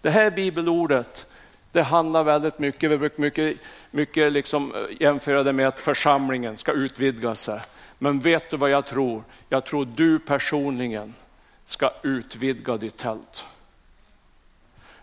Det 0.00 0.10
här 0.10 0.30
bibelordet 0.30 1.26
det 1.74 1.82
handlar 1.82 2.24
väldigt 2.24 2.58
mycket, 2.58 2.90
vi 2.90 2.98
brukar 2.98 3.22
mycket, 3.22 3.58
mycket 3.90 4.32
liksom 4.32 4.74
eh, 4.74 5.02
jämföra 5.02 5.42
det 5.42 5.52
med 5.52 5.68
att 5.68 5.78
församlingen 5.78 6.56
ska 6.56 6.72
utvidga 6.72 7.34
sig. 7.34 7.60
Men 7.98 8.20
vet 8.20 8.50
du 8.50 8.56
vad 8.56 8.70
jag 8.70 8.86
tror? 8.86 9.24
Jag 9.48 9.64
tror 9.64 9.84
du 9.84 10.18
personligen 10.18 11.14
ska 11.64 11.90
utvidga 12.02 12.76
ditt 12.76 12.96
tält. 12.96 13.44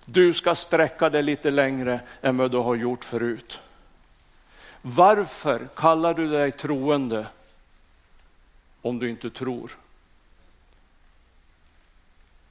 Du 0.05 0.33
ska 0.33 0.55
sträcka 0.55 1.09
dig 1.09 1.23
lite 1.23 1.51
längre 1.51 1.99
än 2.21 2.37
vad 2.37 2.51
du 2.51 2.57
har 2.57 2.75
gjort 2.75 3.03
förut. 3.03 3.59
Varför 4.81 5.67
kallar 5.75 6.13
du 6.13 6.29
dig 6.29 6.51
troende 6.51 7.27
om 8.81 8.99
du 8.99 9.09
inte 9.09 9.29
tror? 9.29 9.77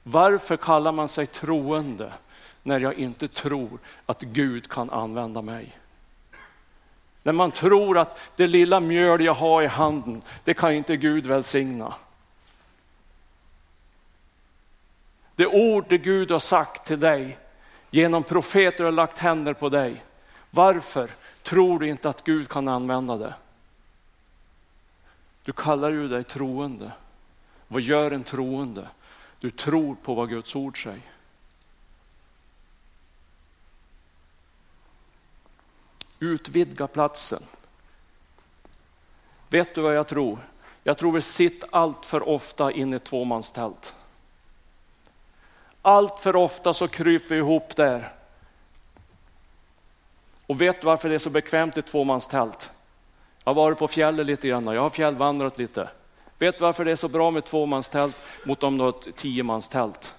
Varför 0.03 0.57
kallar 0.57 0.91
man 0.91 1.07
sig 1.07 1.27
troende 1.27 2.13
när 2.63 2.79
jag 2.79 2.93
inte 2.93 3.27
tror 3.27 3.79
att 4.05 4.21
Gud 4.21 4.69
kan 4.69 4.89
använda 4.89 5.41
mig. 5.41 5.77
När 7.23 7.33
man 7.33 7.51
tror 7.51 7.97
att 7.97 8.19
det 8.35 8.47
lilla 8.47 8.79
mjöl 8.79 9.25
jag 9.25 9.33
har 9.33 9.61
i 9.61 9.67
handen, 9.67 10.21
det 10.43 10.53
kan 10.53 10.73
inte 10.73 10.97
Gud 10.97 11.25
välsigna. 11.25 11.93
Det 15.35 15.47
ord 15.47 15.85
det 15.89 15.97
Gud 15.97 16.31
har 16.31 16.39
sagt 16.39 16.85
till 16.85 16.99
dig, 16.99 17.37
genom 17.89 18.23
profeter 18.23 18.83
har 18.83 18.91
lagt 18.91 19.17
händer 19.17 19.53
på 19.53 19.69
dig. 19.69 20.03
Varför 20.49 21.09
tror 21.43 21.79
du 21.79 21.89
inte 21.89 22.09
att 22.09 22.23
Gud 22.23 22.49
kan 22.49 22.67
använda 22.67 23.17
det? 23.17 23.33
Du 25.43 25.51
kallar 25.51 25.91
ju 25.91 26.07
dig 26.07 26.23
troende. 26.23 26.91
Vad 27.67 27.81
gör 27.81 28.11
en 28.11 28.23
troende? 28.23 28.87
Du 29.39 29.51
tror 29.51 29.95
på 29.95 30.13
vad 30.13 30.29
Guds 30.29 30.55
ord 30.55 30.83
säger. 30.83 31.10
Utvidga 36.23 36.87
platsen. 36.87 37.43
Vet 39.49 39.75
du 39.75 39.81
vad 39.81 39.95
jag 39.95 40.07
tror? 40.07 40.39
Jag 40.83 40.97
tror 40.97 41.11
vi 41.11 41.21
sitter 41.21 41.69
allt 41.71 42.05
för 42.05 42.29
ofta 42.29 42.71
inne 42.71 42.95
i 42.95 42.99
tvåmanstält. 42.99 43.95
Allt 45.81 46.19
för 46.19 46.35
ofta 46.35 46.73
så 46.73 46.87
kryper 46.87 47.29
vi 47.29 47.37
ihop 47.37 47.75
där. 47.75 48.13
Och 50.47 50.61
vet 50.61 50.81
du 50.81 50.85
varför 50.85 51.09
det 51.09 51.15
är 51.15 51.19
så 51.19 51.29
bekvämt 51.29 51.77
i 51.77 51.81
tvåmanstält? 51.81 52.71
Jag 53.43 53.49
har 53.49 53.55
varit 53.55 53.77
på 53.77 53.87
fjället 53.87 54.25
lite 54.25 54.47
grann, 54.47 54.67
jag 54.67 54.81
har 54.81 54.89
fjällvandrat 54.89 55.57
lite. 55.57 55.89
Vet 56.39 56.57
du 56.57 56.63
varför 56.63 56.85
det 56.85 56.91
är 56.91 56.95
så 56.95 57.07
bra 57.07 57.31
med 57.31 57.45
tvåmanstält 57.45 58.15
mot 58.45 58.63
om 58.63 58.77
du 58.77 58.83
har 58.83 58.89
ett 58.89 59.15
tiomanstält? 59.15 60.15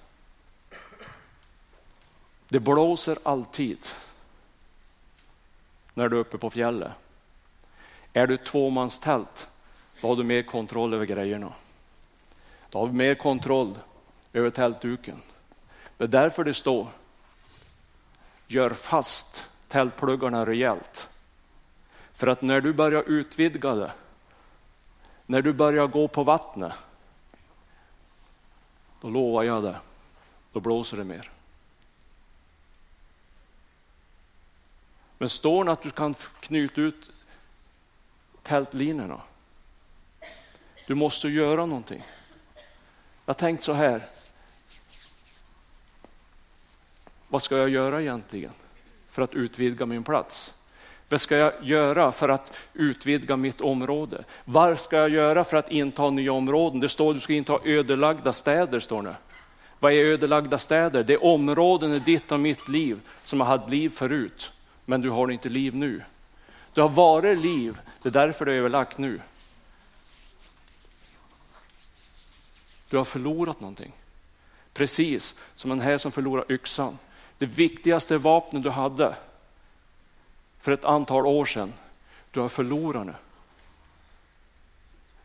Det 2.49 2.59
blåser 2.59 3.17
alltid 3.23 3.87
när 5.93 6.09
du 6.09 6.15
är 6.15 6.19
uppe 6.19 6.37
på 6.37 6.49
fjället. 6.49 6.91
Är 8.13 8.27
du 8.27 8.37
tvåmanstält, 8.37 9.47
då 10.01 10.07
har 10.07 10.15
du 10.15 10.23
mer 10.23 10.43
kontroll 10.43 10.93
över 10.93 11.05
grejerna. 11.05 11.53
Då 12.69 12.79
har 12.79 12.87
du 12.87 12.93
mer 12.93 13.15
kontroll 13.15 13.77
över 14.33 14.49
tältduken. 14.49 15.21
Det 15.97 16.03
är 16.03 16.07
därför 16.07 16.43
det 16.43 16.53
står, 16.53 16.87
gör 18.47 18.69
fast 18.69 19.49
tältpluggarna 19.67 20.45
rejält. 20.45 21.09
För 22.13 22.27
att 22.27 22.41
när 22.41 22.61
du 22.61 22.73
börjar 22.73 23.03
utvidga 23.07 23.75
det, 23.75 23.91
när 25.25 25.41
du 25.41 25.53
börjar 25.53 25.87
gå 25.87 26.07
på 26.07 26.23
vattnet, 26.23 26.73
då 29.01 29.09
lovar 29.09 29.43
jag 29.43 29.63
det, 29.63 29.75
då 30.51 30.59
blåser 30.59 30.97
det 30.97 31.03
mer. 31.03 31.31
Men 35.17 35.29
står 35.29 35.63
det 35.65 35.71
att 35.71 35.81
du 35.81 35.89
kan 35.89 36.15
knyta 36.39 36.81
ut 36.81 37.11
tältlinorna? 38.43 39.21
Du 40.87 40.95
måste 40.95 41.27
göra 41.27 41.65
någonting. 41.65 42.03
Jag 43.25 43.33
har 43.33 43.39
tänkt 43.39 43.63
så 43.63 43.73
här. 43.73 44.03
Vad 47.27 47.41
ska 47.41 47.57
jag 47.57 47.69
göra 47.69 48.01
egentligen 48.01 48.51
för 49.09 49.21
att 49.21 49.33
utvidga 49.33 49.85
min 49.85 50.03
plats? 50.03 50.53
Vad 51.09 51.21
ska 51.21 51.35
jag 51.35 51.53
göra 51.61 52.11
för 52.11 52.29
att 52.29 52.57
utvidga 52.73 53.37
mitt 53.37 53.61
område? 53.61 54.23
Vad 54.45 54.79
ska 54.79 54.97
jag 54.97 55.09
göra 55.09 55.43
för 55.43 55.57
att 55.57 55.71
inta 55.71 56.09
nya 56.09 56.33
områden? 56.33 56.79
Det 56.79 56.89
står 56.89 57.09
att 57.09 57.15
du 57.15 57.21
ska 57.21 57.33
inta 57.33 57.59
ödelagda 57.63 58.33
städer. 58.33 58.79
står 58.79 59.01
det. 59.01 59.15
Vad 59.79 59.93
är 59.93 59.97
ödelagda 59.97 60.57
städer? 60.57 61.03
Det 61.03 61.13
är 61.13 61.23
områden 61.23 61.93
i 61.93 61.99
ditt 61.99 62.31
och 62.31 62.39
mitt 62.39 62.69
liv 62.69 62.99
som 63.23 63.41
har 63.41 63.47
haft 63.47 63.69
liv 63.69 63.89
förut 63.89 64.51
men 64.85 65.01
du 65.01 65.09
har 65.09 65.31
inte 65.31 65.49
liv 65.49 65.75
nu. 65.75 66.03
Du 66.73 66.81
har 66.81 66.89
varit 66.89 67.37
liv, 67.37 67.79
det 68.01 68.09
är 68.09 68.13
därför 68.13 68.45
du 68.45 68.51
är 68.51 68.55
överlagt 68.55 68.97
nu. 68.97 69.21
Du 72.89 72.97
har 72.97 73.03
förlorat 73.03 73.59
någonting. 73.59 73.93
Precis 74.73 75.35
som 75.55 75.69
den 75.69 75.81
här 75.81 75.97
som 75.97 76.11
förlorar 76.11 76.51
yxan. 76.51 76.97
Det 77.37 77.45
viktigaste 77.45 78.17
vapnet 78.17 78.63
du 78.63 78.69
hade 78.69 79.15
för 80.59 80.71
ett 80.71 80.85
antal 80.85 81.25
år 81.25 81.45
sedan, 81.45 81.73
du 82.31 82.39
har 82.39 82.49
förlorat 82.49 83.07
det. 83.07 83.15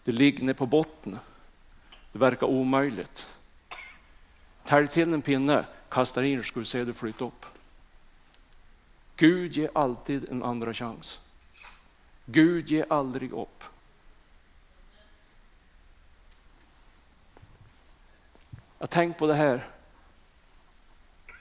Det 0.05 0.13
ligger 0.13 0.45
nere 0.45 0.55
på 0.55 0.67
botten. 0.67 1.19
Det 2.13 2.19
verkar 2.19 2.47
omöjligt. 2.47 3.29
Tälj 4.65 4.89
till 4.89 5.13
en 5.13 5.23
pinne, 5.23 5.65
kasta 5.89 6.25
in 6.25 6.43
så 6.43 6.47
ska 6.47 6.61
du 6.61 6.67
se 6.67 6.85
det 6.85 6.95
flyta 6.95 7.25
upp. 7.25 7.47
Gud 9.19 9.53
ger 9.53 9.71
alltid 9.75 10.29
en 10.29 10.43
andra 10.43 10.75
chans. 10.75 11.21
Gud 12.25 12.71
ger 12.71 12.87
aldrig 12.93 13.33
upp. 13.33 13.65
Jag 18.79 18.91
tänkt 18.91 19.19
på 19.19 19.27
det 19.27 19.35
här. 19.35 19.69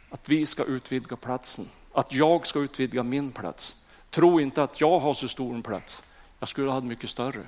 att 0.10 0.30
vi 0.30 0.46
ska 0.46 0.63
utvidga 0.63 1.16
platsen, 1.16 1.70
att 1.94 2.13
jag 2.13 2.48
ska 2.48 2.60
utvidga 2.60 3.04
min 3.04 3.32
plats. 3.32 3.86
Tro 4.10 4.40
inte 4.40 4.63
att 4.63 4.82
jag 4.82 5.00
har 5.00 5.13
så 5.13 5.28
stor 5.28 5.56
en 5.56 5.63
plats. 5.63 6.04
Jag 6.40 6.50
skulle 6.50 6.72
ha 6.72 6.82
mycket 6.82 7.10
större. 7.10 7.48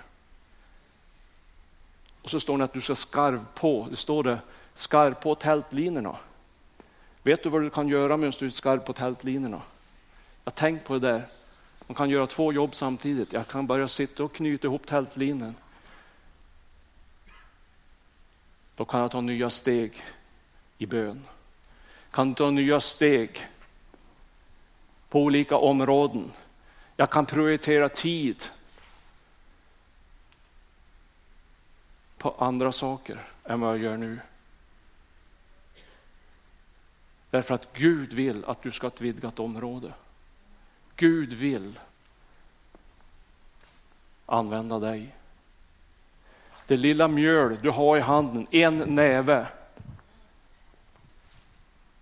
Och 2.22 2.30
så 2.30 2.40
står 2.40 2.58
det 2.58 2.64
att 2.64 2.74
du 2.74 2.82
ska 2.82 2.96
skarv 2.96 3.46
på, 3.56 3.88
det 3.90 3.96
står 3.96 4.24
det, 4.24 4.40
skarv 4.74 5.14
på 5.14 5.36
tältlinorna. 5.36 6.16
Vet 7.24 7.44
du 7.44 7.50
vad 7.50 7.62
du 7.62 7.70
kan 7.70 7.88
göra 7.88 8.18
medan 8.18 8.34
du 8.40 8.52
skarv 8.52 8.80
på 8.80 8.94
tältlinorna? 8.94 9.62
Jag 10.50 10.56
tänk 10.56 10.84
på 10.84 10.94
det 10.94 11.00
där. 11.00 11.24
Man 11.88 11.96
kan 11.96 12.10
göra 12.10 12.28
två 12.28 12.54
jobb 12.54 12.76
samtidigt. 12.76 13.34
Jag 13.34 13.48
kan 13.48 13.68
börja 13.68 13.88
sitta 13.88 14.24
och 14.24 14.34
knyta 14.34 14.68
ihop 14.68 14.88
tältlinen. 14.88 15.56
Då 18.76 18.86
kan 18.86 19.02
jag 19.02 19.12
ta 19.12 19.22
nya 19.22 19.50
steg 19.50 20.04
i 20.78 20.86
bön. 20.86 21.26
Kan 22.12 22.36
ta 22.36 22.52
nya 22.52 22.80
steg 22.80 23.48
på 25.10 25.24
olika 25.24 25.58
områden. 25.58 26.32
Jag 26.96 27.10
kan 27.10 27.26
prioritera 27.26 27.90
tid 27.90 28.44
på 32.18 32.36
andra 32.38 32.72
saker 32.72 33.20
än 33.44 33.60
vad 33.60 33.72
jag 33.72 33.84
gör 33.84 33.98
nu. 33.98 34.20
Därför 37.30 37.56
att 37.56 37.74
Gud 37.74 38.14
vill 38.14 38.46
att 38.46 38.62
du 38.62 38.72
ska 38.72 38.88
ha 38.88 38.92
ett 38.92 39.02
vidgat 39.02 39.40
område. 39.40 39.94
Gud 41.00 41.34
vill 41.34 41.80
använda 44.26 44.80
dig. 44.80 45.16
Det 46.68 46.78
lilla 46.78 47.08
mjöl 47.08 47.60
du 47.62 47.70
har 47.70 47.98
i 47.98 48.00
handen, 48.00 48.48
en 48.52 48.78
näve. 48.78 49.48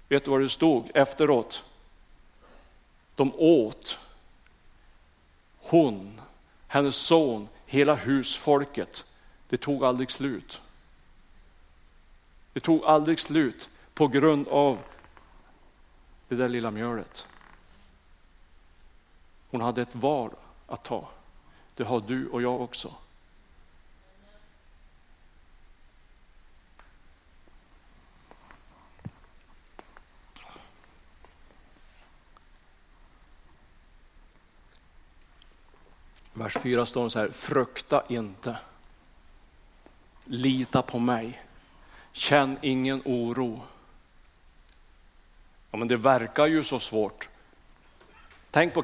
Vet 0.08 0.26
du 0.26 0.32
vad 0.32 0.42
det 0.42 0.50
stod 0.50 0.92
efteråt? 0.94 1.64
De 3.16 3.34
åt. 3.36 4.00
Hon, 5.58 6.22
hennes 6.68 6.96
son, 6.96 7.48
hela 7.66 7.96
husfolket. 7.96 9.06
Det 9.50 9.58
tog 9.58 9.84
aldrig 9.84 10.12
slut. 10.12 10.62
Det 12.54 12.60
tog 12.60 12.84
aldrig 12.84 13.20
slut 13.20 13.70
på 13.94 14.08
grund 14.08 14.48
av 14.48 14.78
det 16.28 16.36
där 16.36 16.50
lilla 16.50 16.72
mjölet. 16.72 17.28
Hon 19.52 19.62
hade 19.62 19.82
ett 19.82 19.96
val 19.96 20.32
att 20.68 20.84
ta. 20.84 21.08
Det 21.76 21.84
har 21.84 22.02
du 22.02 22.28
och 22.28 22.42
jag 22.42 22.62
också. 22.62 22.94
Vers 36.38 36.58
4 36.58 36.86
står 36.86 37.04
det 37.04 37.10
så 37.10 37.20
här, 37.20 37.30
frukta 37.30 38.04
inte. 38.08 38.58
Lita 40.26 40.82
på 40.82 41.00
mig. 41.00 41.42
Känn 42.12 42.58
ingen 42.62 43.02
oro. 43.06 43.62
Ja, 45.72 45.78
men 45.78 45.88
det 45.88 45.98
verkar 45.98 46.46
ju 46.46 46.64
så 46.64 46.80
svårt. 46.80 47.30
Tänk 48.52 48.74
på 48.74 48.84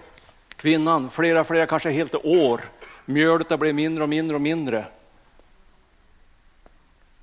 kvinnan, 0.63 1.09
flera, 1.09 1.43
flera, 1.43 1.65
kanske 1.67 1.89
helt 1.89 2.15
år. 2.15 2.61
Mjölet 3.05 3.49
har 3.49 3.57
blivit 3.57 3.75
mindre 3.75 4.03
och 4.03 4.09
mindre 4.09 4.35
och 4.35 4.41
mindre. 4.41 4.85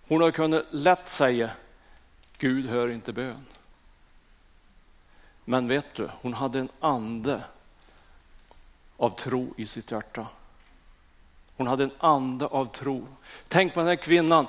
Hon 0.09 0.21
har 0.21 0.31
kunnat 0.31 0.65
lätt 0.71 1.09
säga, 1.09 1.51
Gud 2.39 2.69
hör 2.69 2.93
inte 2.93 3.13
bön. 3.13 3.45
Men 5.45 5.69
vet 5.69 5.95
du, 5.95 6.11
hon 6.21 6.35
hade 6.35 6.59
en 6.59 6.69
ande 6.81 7.43
av 8.97 9.11
tro 9.11 9.55
i 9.57 9.67
sitt 9.67 9.91
hjärta. 9.91 10.27
Hon 11.57 11.67
hade 11.67 11.85
en 11.85 11.95
ande 11.99 12.47
av 12.47 12.67
tro. 12.67 13.07
Tänk 13.49 13.75
på 13.75 13.81
den 13.81 13.89
här 13.89 13.97
kvinnan 13.97 14.47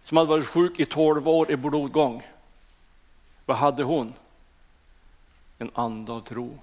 som 0.00 0.16
hade 0.16 0.30
varit 0.30 0.46
sjuk 0.46 0.80
i 0.80 0.84
tolv 0.84 1.28
år 1.28 1.50
i 1.50 1.56
blodgång. 1.56 2.26
Vad 3.46 3.56
hade 3.56 3.82
hon? 3.82 4.14
En 5.58 5.70
ande 5.74 6.12
av 6.12 6.20
tro. 6.20 6.58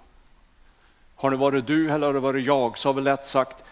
Har 1.22 1.32
det 1.32 1.38
varit 1.38 1.68
du 1.68 1.92
eller 1.92 2.08
har 2.08 2.14
det 2.14 2.20
varit 2.20 2.46
jag 2.46 2.78
så 2.78 2.90
har 2.90 2.94
vi 2.94 3.02
lätt 3.02 3.26
sagt, 3.26 3.64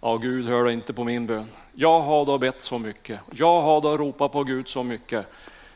ja 0.00 0.16
Gud 0.16 0.46
hör 0.46 0.70
inte 0.70 0.92
på 0.92 1.04
min 1.04 1.26
bön. 1.26 1.48
Jag 1.72 2.00
har 2.00 2.26
då 2.26 2.38
bett 2.38 2.62
så 2.62 2.78
mycket, 2.78 3.20
jag 3.32 3.60
har 3.60 3.80
då 3.80 3.96
ropat 3.96 4.32
på 4.32 4.44
Gud 4.44 4.68
så 4.68 4.82
mycket. 4.82 5.26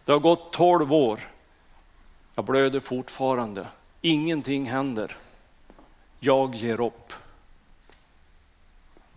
Det 0.04 0.12
har 0.12 0.18
gått 0.18 0.52
tolv 0.52 0.92
år, 0.92 1.20
jag 2.34 2.44
blöder 2.44 2.80
fortfarande, 2.80 3.66
ingenting 4.00 4.66
händer. 4.66 5.16
Jag 6.20 6.54
ger 6.54 6.80
upp. 6.80 7.12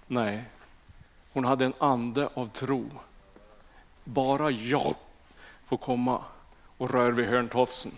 Nej, 0.08 0.44
hon 1.34 1.46
hade 1.46 1.66
en 1.66 1.74
ande 1.78 2.30
av 2.34 2.48
tro. 2.48 2.86
Bara 4.04 4.52
jag 4.52 4.96
får 5.64 5.78
komma 5.78 6.22
och 6.78 6.92
röra 6.92 7.12
vid 7.12 7.26
hörntofsen. 7.26 7.92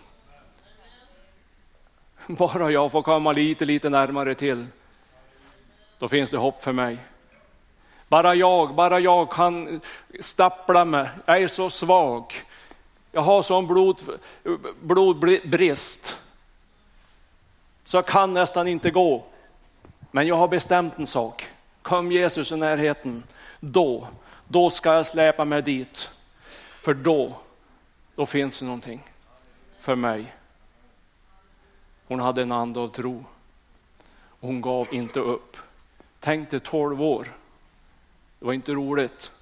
Bara 2.38 2.70
jag 2.70 2.92
får 2.92 3.02
komma 3.02 3.32
lite, 3.32 3.64
lite 3.64 3.88
närmare 3.88 4.34
till. 4.34 4.66
Då 5.98 6.08
finns 6.08 6.30
det 6.30 6.36
hopp 6.36 6.62
för 6.62 6.72
mig. 6.72 6.98
Bara 8.08 8.34
jag, 8.34 8.74
bara 8.74 9.00
jag 9.00 9.32
kan 9.32 9.80
stappla 10.20 10.84
mig. 10.84 11.08
Jag 11.24 11.42
är 11.42 11.48
så 11.48 11.70
svag. 11.70 12.32
Jag 13.12 13.22
har 13.22 13.42
sån 13.42 13.66
blod, 13.66 14.02
blodbrist. 14.80 16.18
Så 17.84 17.96
jag 17.96 18.06
kan 18.06 18.34
nästan 18.34 18.68
inte 18.68 18.90
gå. 18.90 19.26
Men 20.10 20.26
jag 20.26 20.36
har 20.36 20.48
bestämt 20.48 20.98
en 20.98 21.06
sak. 21.06 21.48
Kom 21.82 22.12
Jesus 22.12 22.52
i 22.52 22.56
närheten, 22.56 23.22
då, 23.60 24.08
då 24.48 24.70
ska 24.70 24.94
jag 24.94 25.06
släpa 25.06 25.44
mig 25.44 25.62
dit. 25.62 26.10
För 26.82 26.94
då, 26.94 27.32
då 28.14 28.26
finns 28.26 28.58
det 28.58 28.64
någonting 28.64 29.02
för 29.80 29.94
mig. 29.94 30.32
Hon 32.06 32.20
hade 32.20 32.42
en 32.42 32.52
ande 32.52 32.80
av 32.80 32.88
tro. 32.88 33.24
Hon 34.40 34.60
gav 34.60 34.88
inte 34.94 35.20
upp. 35.20 35.56
Tänk 36.20 36.50
dig 36.50 36.60
12 36.60 37.02
år. 37.02 37.36
Det 38.38 38.44
var 38.44 38.52
inte 38.52 38.72
roligt. 38.72 39.32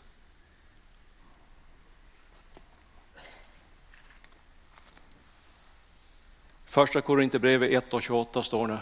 Första 6.65 7.01
Korinthierbrevet 7.01 7.85
1 7.85 7.95
och 7.95 8.03
28 8.03 8.43
står 8.43 8.69
det. 8.69 8.79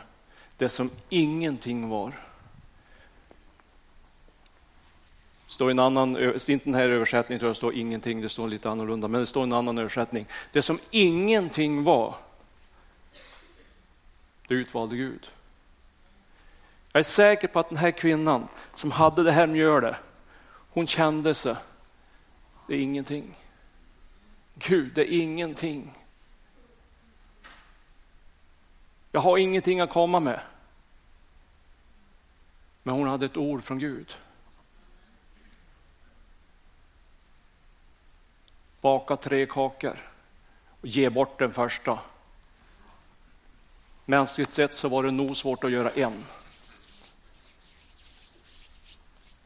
Det 0.57 0.69
som 0.69 0.91
ingenting 1.09 1.89
var. 1.89 2.13
står 5.53 5.71
en 5.71 5.79
annan, 5.79 6.17
inte 6.49 6.65
den 6.65 6.75
här 6.75 6.89
översättningen 6.89 7.49
det 7.49 7.55
står 7.55 7.75
ingenting, 7.75 8.21
det 8.21 8.29
står 8.29 8.49
lite 8.49 8.71
annorlunda, 8.71 9.09
men 9.09 9.21
det 9.21 9.27
står 9.27 9.43
en 9.43 9.53
annan 9.53 9.79
översättning. 9.79 10.27
Det 10.53 10.63
som 10.63 10.79
ingenting 10.91 11.85
var, 11.85 12.15
det 14.49 14.55
utvalde 14.55 14.97
Gud. 14.97 15.31
Jag 16.93 16.99
är 16.99 17.05
säker 17.05 17.49
på 17.49 17.59
att 17.59 17.69
den 17.69 17.79
här 17.79 17.91
kvinnan 17.91 18.49
som 18.75 18.91
hade 18.91 19.23
det 19.23 19.33
här 19.33 19.47
mjölet, 19.47 19.97
hon 20.71 20.87
kände 20.87 21.35
sig, 21.35 21.57
det 22.67 22.75
är 22.75 22.79
ingenting. 22.79 23.39
Gud, 24.55 24.93
det 24.95 25.15
är 25.15 25.23
ingenting. 25.23 25.99
Jag 29.13 29.21
har 29.21 29.39
ingenting 29.39 29.81
att 29.81 29.91
komma 29.91 30.21
med. 30.21 30.41
Men 32.83 32.95
hon 32.95 33.09
hade 33.09 33.27
ett 33.27 33.37
ord 33.37 33.63
från 33.63 33.79
Gud. 33.79 34.15
Baka 38.81 39.17
tre 39.17 39.47
kakor 39.47 39.99
och 40.81 40.87
ge 40.87 41.11
bort 41.11 41.39
den 41.39 41.53
första. 41.53 41.99
Mänskligt 44.05 44.53
sett 44.53 44.75
så 44.75 44.89
var 44.89 45.03
det 45.03 45.11
nog 45.11 45.37
svårt 45.37 45.65
att 45.65 45.71
göra 45.71 45.91
en. 45.91 46.25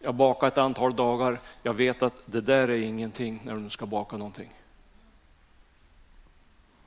Jag 0.01 0.15
bakade 0.15 0.53
ett 0.53 0.59
antal 0.59 0.97
dagar. 0.97 1.41
Jag 1.63 1.75
vet 1.75 2.03
att 2.03 2.15
det 2.27 2.41
där 2.41 2.69
är 2.69 2.83
ingenting 2.83 3.43
när 3.45 3.57
du 3.57 3.71
ska 3.71 3.87
baka 3.87 4.17
någonting. 4.17 4.51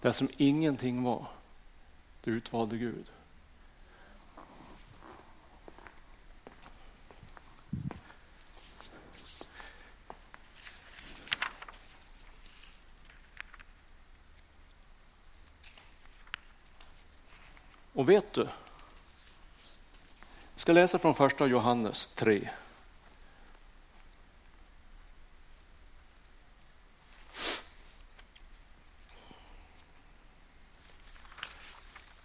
Det 0.01 0.13
som 0.13 0.29
ingenting 0.37 1.03
var, 1.03 1.25
det 2.23 2.31
utvalde 2.31 2.77
Gud. 2.77 3.05
Och 17.99 18.09
vet 18.09 18.33
du? 18.33 18.41
Jag 18.41 18.49
ska 20.55 20.71
läsa 20.71 20.99
från 20.99 21.15
första 21.15 21.47
Johannes 21.47 22.07
3. 22.15 22.49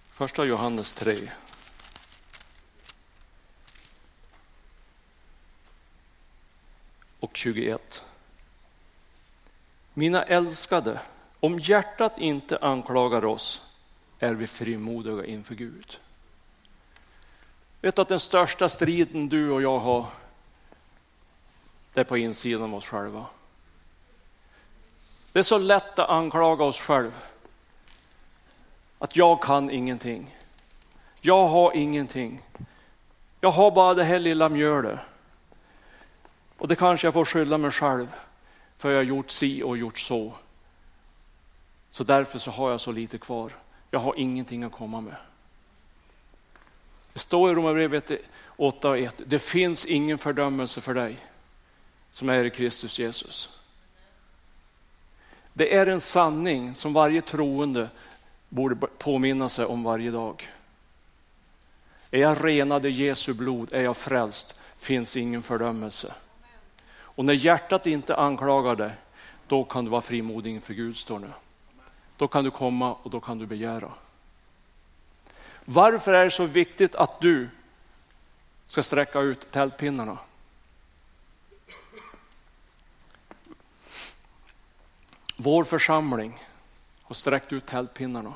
Första 0.08 0.44
Johannes 0.44 0.92
3. 0.92 1.14
Och 7.20 7.36
21. 7.36 8.04
Mina 9.94 10.22
älskade, 10.22 11.00
om 11.40 11.58
hjärtat 11.58 12.18
inte 12.18 12.58
anklagar 12.58 13.24
oss 13.24 13.73
är 14.24 14.34
vi 14.34 14.46
frimodiga 14.46 15.24
inför 15.24 15.54
Gud. 15.54 16.00
Vet 17.80 17.96
du 17.96 18.02
att 18.02 18.08
den 18.08 18.20
största 18.20 18.68
striden 18.68 19.28
du 19.28 19.50
och 19.50 19.62
jag 19.62 19.78
har, 19.78 20.06
det 21.92 22.00
är 22.00 22.04
på 22.04 22.18
insidan 22.18 22.62
av 22.62 22.74
oss 22.74 22.86
själva. 22.86 23.26
Det 25.32 25.38
är 25.38 25.42
så 25.42 25.58
lätt 25.58 25.98
att 25.98 26.08
anklaga 26.08 26.64
oss 26.64 26.80
själva. 26.80 27.18
Att 28.98 29.16
jag 29.16 29.42
kan 29.42 29.70
ingenting. 29.70 30.36
Jag 31.20 31.48
har 31.48 31.76
ingenting. 31.76 32.42
Jag 33.40 33.50
har 33.50 33.70
bara 33.70 33.94
det 33.94 34.04
här 34.04 34.18
lilla 34.18 34.48
mjölet. 34.48 34.98
Och 36.58 36.68
det 36.68 36.76
kanske 36.76 37.06
jag 37.06 37.14
får 37.14 37.24
skylla 37.24 37.58
mig 37.58 37.70
själv 37.70 38.06
för 38.76 38.90
jag 38.90 38.98
har 38.98 39.04
gjort 39.04 39.30
si 39.30 39.62
och 39.62 39.78
gjort 39.78 39.98
så. 39.98 40.32
Så 41.90 42.04
därför 42.04 42.38
så 42.38 42.50
har 42.50 42.70
jag 42.70 42.80
så 42.80 42.92
lite 42.92 43.18
kvar. 43.18 43.52
Jag 43.94 44.00
har 44.00 44.14
ingenting 44.18 44.62
att 44.62 44.72
komma 44.72 45.00
med. 45.00 45.16
Det 47.12 47.18
står 47.18 47.50
i 47.50 47.54
Romarbrevet 47.54 48.10
8 48.56 48.88
och 48.88 48.98
1, 48.98 49.20
det 49.26 49.38
finns 49.38 49.86
ingen 49.86 50.18
fördömelse 50.18 50.80
för 50.80 50.94
dig 50.94 51.16
som 52.10 52.28
är 52.28 52.44
i 52.44 52.50
Kristus 52.50 52.98
Jesus. 52.98 53.60
Det 55.52 55.74
är 55.74 55.86
en 55.86 56.00
sanning 56.00 56.74
som 56.74 56.92
varje 56.92 57.22
troende 57.22 57.88
borde 58.48 58.86
påminna 58.86 59.48
sig 59.48 59.64
om 59.64 59.82
varje 59.82 60.10
dag. 60.10 60.48
Är 62.10 62.20
jag 62.20 62.44
renad 62.44 62.86
i 62.86 62.90
Jesu 62.90 63.34
blod, 63.34 63.72
är 63.72 63.82
jag 63.82 63.96
frälst, 63.96 64.56
finns 64.76 65.16
ingen 65.16 65.42
fördömelse. 65.42 66.14
Och 66.96 67.24
när 67.24 67.34
hjärtat 67.34 67.86
inte 67.86 68.16
anklagar 68.16 68.76
dig, 68.76 68.90
då 69.48 69.64
kan 69.64 69.84
du 69.84 69.90
vara 69.90 70.02
frimodig 70.02 70.50
inför 70.50 70.74
Gud, 70.74 70.96
står 70.96 71.18
nu. 71.18 71.30
Då 72.24 72.28
kan 72.28 72.44
du 72.44 72.50
komma 72.50 72.94
och 72.94 73.10
då 73.10 73.20
kan 73.20 73.38
du 73.38 73.46
begära. 73.46 73.92
Varför 75.64 76.12
är 76.12 76.24
det 76.24 76.30
så 76.30 76.46
viktigt 76.46 76.94
att 76.94 77.20
du 77.20 77.48
ska 78.66 78.82
sträcka 78.82 79.20
ut 79.20 79.50
tältpinnarna? 79.50 80.18
Vår 85.36 85.64
församling 85.64 86.44
har 87.02 87.14
sträckt 87.14 87.52
ut 87.52 87.66
tältpinnarna. 87.66 88.34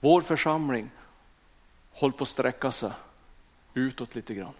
Vår 0.00 0.20
församling 0.20 0.90
håller 1.92 2.16
på 2.16 2.22
att 2.22 2.28
sträcka 2.28 2.72
sig 2.72 2.92
utåt 3.74 4.14
lite 4.14 4.34
grann. 4.34 4.54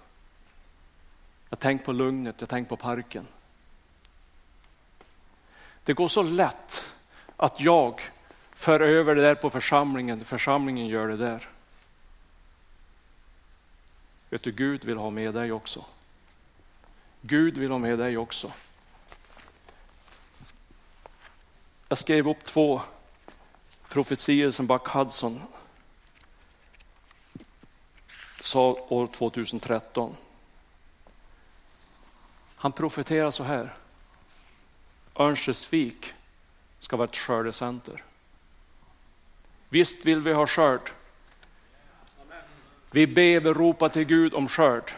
Jag 1.49 1.59
tänker 1.59 1.85
på 1.85 1.93
lugnet, 1.93 2.41
jag 2.41 2.49
tänker 2.49 2.69
på 2.69 2.77
parken. 2.77 3.27
Det 5.85 5.93
går 5.93 6.09
så 6.09 6.23
lätt 6.23 6.89
att 7.39 7.61
jag 7.61 8.01
för 8.53 8.81
över 8.81 9.15
det 9.15 9.23
där 9.23 9.35
på 9.35 9.51
församlingen, 9.51 10.25
församlingen 10.25 10.87
gör 10.87 11.09
det 11.09 11.17
där. 11.17 11.49
Vet 14.31 14.43
du, 14.43 14.53
Gud 14.53 14.85
vill 14.85 14.97
ha 14.97 15.11
med 15.11 15.35
dig 15.35 15.53
också. 15.53 15.85
Gud 17.21 17.59
vill 17.59 17.71
ha 17.71 17.79
med 17.79 17.99
dig 17.99 18.17
också. 18.17 18.53
Jag 21.89 21.99
skrev 21.99 22.29
upp 22.29 22.45
två 22.45 22.81
profetier 23.89 24.51
som 24.51 24.67
Buck 24.67 24.89
Hudson 24.89 25.43
sa 28.41 28.87
år 28.89 29.07
2013. 29.07 30.17
Han 32.57 32.73
profeterar 32.73 33.31
så 33.31 33.43
här. 33.43 33.75
Örnsköldsvik 35.17 36.15
ska 36.79 36.97
vara 36.97 37.09
ett 37.09 37.17
skördecenter. 37.17 38.05
Visst 39.69 40.05
vill 40.05 40.21
vi 40.21 40.33
ha 40.33 40.47
skörd. 40.47 40.91
Vi 42.91 43.07
ber 43.07 43.47
och 43.47 43.57
ropar 43.57 43.89
till 43.89 44.05
Gud 44.05 44.35
om 44.35 44.49
skörd. 44.49 44.93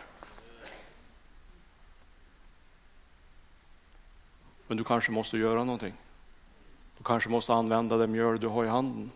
Men 4.67 4.77
du 4.77 4.85
kanske 4.85 5.13
måste 5.13 5.39
göra 5.39 5.65
någonting. 5.65 5.95
Du 6.99 7.05
kanske 7.05 7.31
måste 7.31 7.55
använda 7.55 7.97
det 7.97 8.07
mjöl 8.07 8.41
du 8.41 8.47
har 8.47 8.65
i 8.65 8.69
handen. 8.69 9.11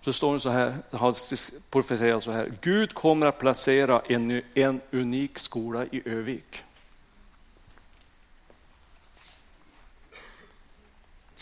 Så 0.00 0.12
står 0.12 0.34
det 0.34 0.40
så 0.40 0.50
här, 0.50 0.76
har 0.90 2.20
så 2.20 2.30
här, 2.30 2.52
Gud 2.60 2.94
kommer 2.94 3.26
att 3.26 3.38
placera 3.38 4.00
en, 4.00 4.42
en 4.54 4.80
unik 4.90 5.38
skola 5.38 5.86
i 5.86 6.02
Övik. 6.04 6.64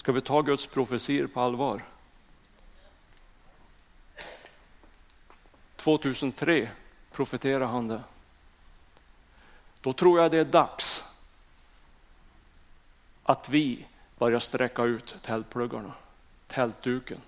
Ska 0.02 0.12
vi 0.12 0.20
ta 0.20 0.42
Guds 0.42 0.66
profetier 0.66 1.26
på 1.26 1.40
allvar? 1.40 1.84
2003 5.76 6.70
profeterade 7.12 7.66
han 7.66 7.88
det. 7.88 8.00
Då 9.80 9.92
tror 9.92 10.20
jag 10.20 10.30
det 10.30 10.38
är 10.38 10.44
dags 10.44 11.04
att 13.22 13.48
vi 13.48 13.86
börjar 14.18 14.38
sträcka 14.38 14.82
ut 14.82 15.16
tältpluggarna, 15.22 15.92
tältduken. 16.46 17.20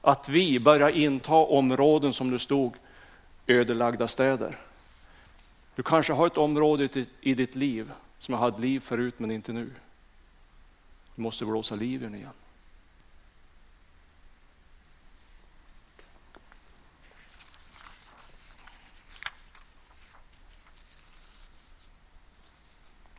Att 0.00 0.28
vi 0.28 0.60
börjar 0.60 0.88
inta 0.88 1.34
områden 1.34 2.12
som 2.12 2.30
det 2.30 2.38
stod 2.38 2.74
ödelagda 3.46 4.08
städer. 4.08 4.58
Du 5.74 5.82
kanske 5.82 6.12
har 6.12 6.26
ett 6.26 6.38
område 6.38 7.06
i 7.20 7.34
ditt 7.34 7.54
liv 7.54 7.92
som 8.18 8.34
har 8.34 8.40
haft 8.40 8.58
liv 8.58 8.80
förut 8.80 9.18
men 9.18 9.30
inte 9.30 9.52
nu. 9.52 9.70
Du 11.14 11.22
måste 11.22 11.44
blåsa 11.44 11.74
liv 11.74 12.02
i 12.02 12.04
den 12.04 12.14
igen. 12.14 12.32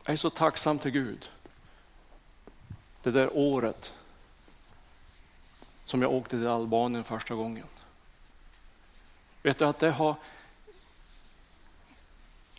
Jag 0.04 0.12
är 0.12 0.16
så 0.16 0.30
tacksam 0.30 0.78
till 0.78 0.90
Gud. 0.90 1.30
Det 3.02 3.10
där 3.10 3.30
året 3.32 3.92
som 5.84 6.02
jag 6.02 6.12
åkte 6.12 6.30
till 6.30 6.46
Albanien 6.46 7.04
första 7.04 7.34
gången. 7.34 7.66
Vet 9.42 9.58
du 9.58 9.64
att 9.64 9.78
det 9.78 9.90
har 9.90 10.16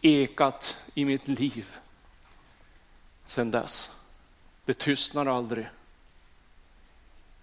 ekat 0.01 0.77
i 0.93 1.05
mitt 1.05 1.27
liv 1.27 1.75
sedan 3.25 3.51
dess. 3.51 3.91
Det 4.67 4.73
tystnar 4.73 5.25
aldrig. 5.25 5.67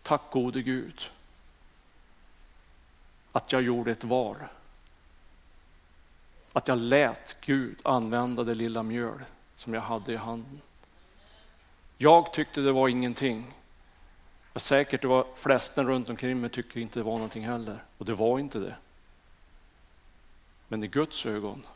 Tack 0.03 0.23
gode 0.31 0.63
Gud 0.63 1.11
att 3.33 3.53
jag 3.53 3.63
gjorde 3.63 3.93
ett 3.93 4.05
val. 4.05 4.37
Att 6.53 6.69
jag 6.69 6.79
lät 6.79 7.37
Gud 7.41 7.79
använda 7.83 8.45
det 8.45 8.55
lilla 8.55 8.83
mjöl 8.83 9.25
som 9.57 9.75
jag 9.75 9.81
hade 9.81 10.13
i 10.13 10.17
handen. 10.17 10.61
Jag 11.99 12.33
tyckte 12.33 12.61
det 12.61 12.73
var 12.73 12.89
ingenting. 12.89 13.55
Jag 14.53 14.63
säkert 14.63 15.03
det 15.03 15.09
var 15.09 15.27
flesten 15.35 15.87
runt 15.87 16.09
omkring 16.09 16.41
mig 16.41 16.51
tyckte 16.51 16.81
inte 16.81 16.99
det 16.99 17.05
var 17.05 17.13
någonting 17.13 17.45
heller. 17.45 17.85
Och 17.99 18.05
det 18.05 18.15
var 18.15 18.39
inte 18.39 18.59
det. 18.59 18.77
Men 20.69 20.85
i 20.85 20.89
Guds 20.89 21.27
ögon 21.27 21.67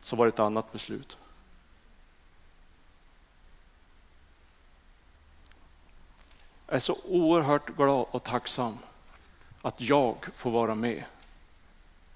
så 0.00 0.16
var 0.16 0.26
det 0.26 0.32
ett 0.32 0.38
annat 0.38 0.72
beslut. 0.72 1.18
Jag 6.74 6.78
är 6.78 6.80
så 6.80 6.98
oerhört 7.04 7.76
glad 7.76 8.06
och 8.10 8.22
tacksam 8.22 8.78
att 9.62 9.80
jag 9.80 10.26
får 10.34 10.50
vara 10.50 10.74
med. 10.74 11.04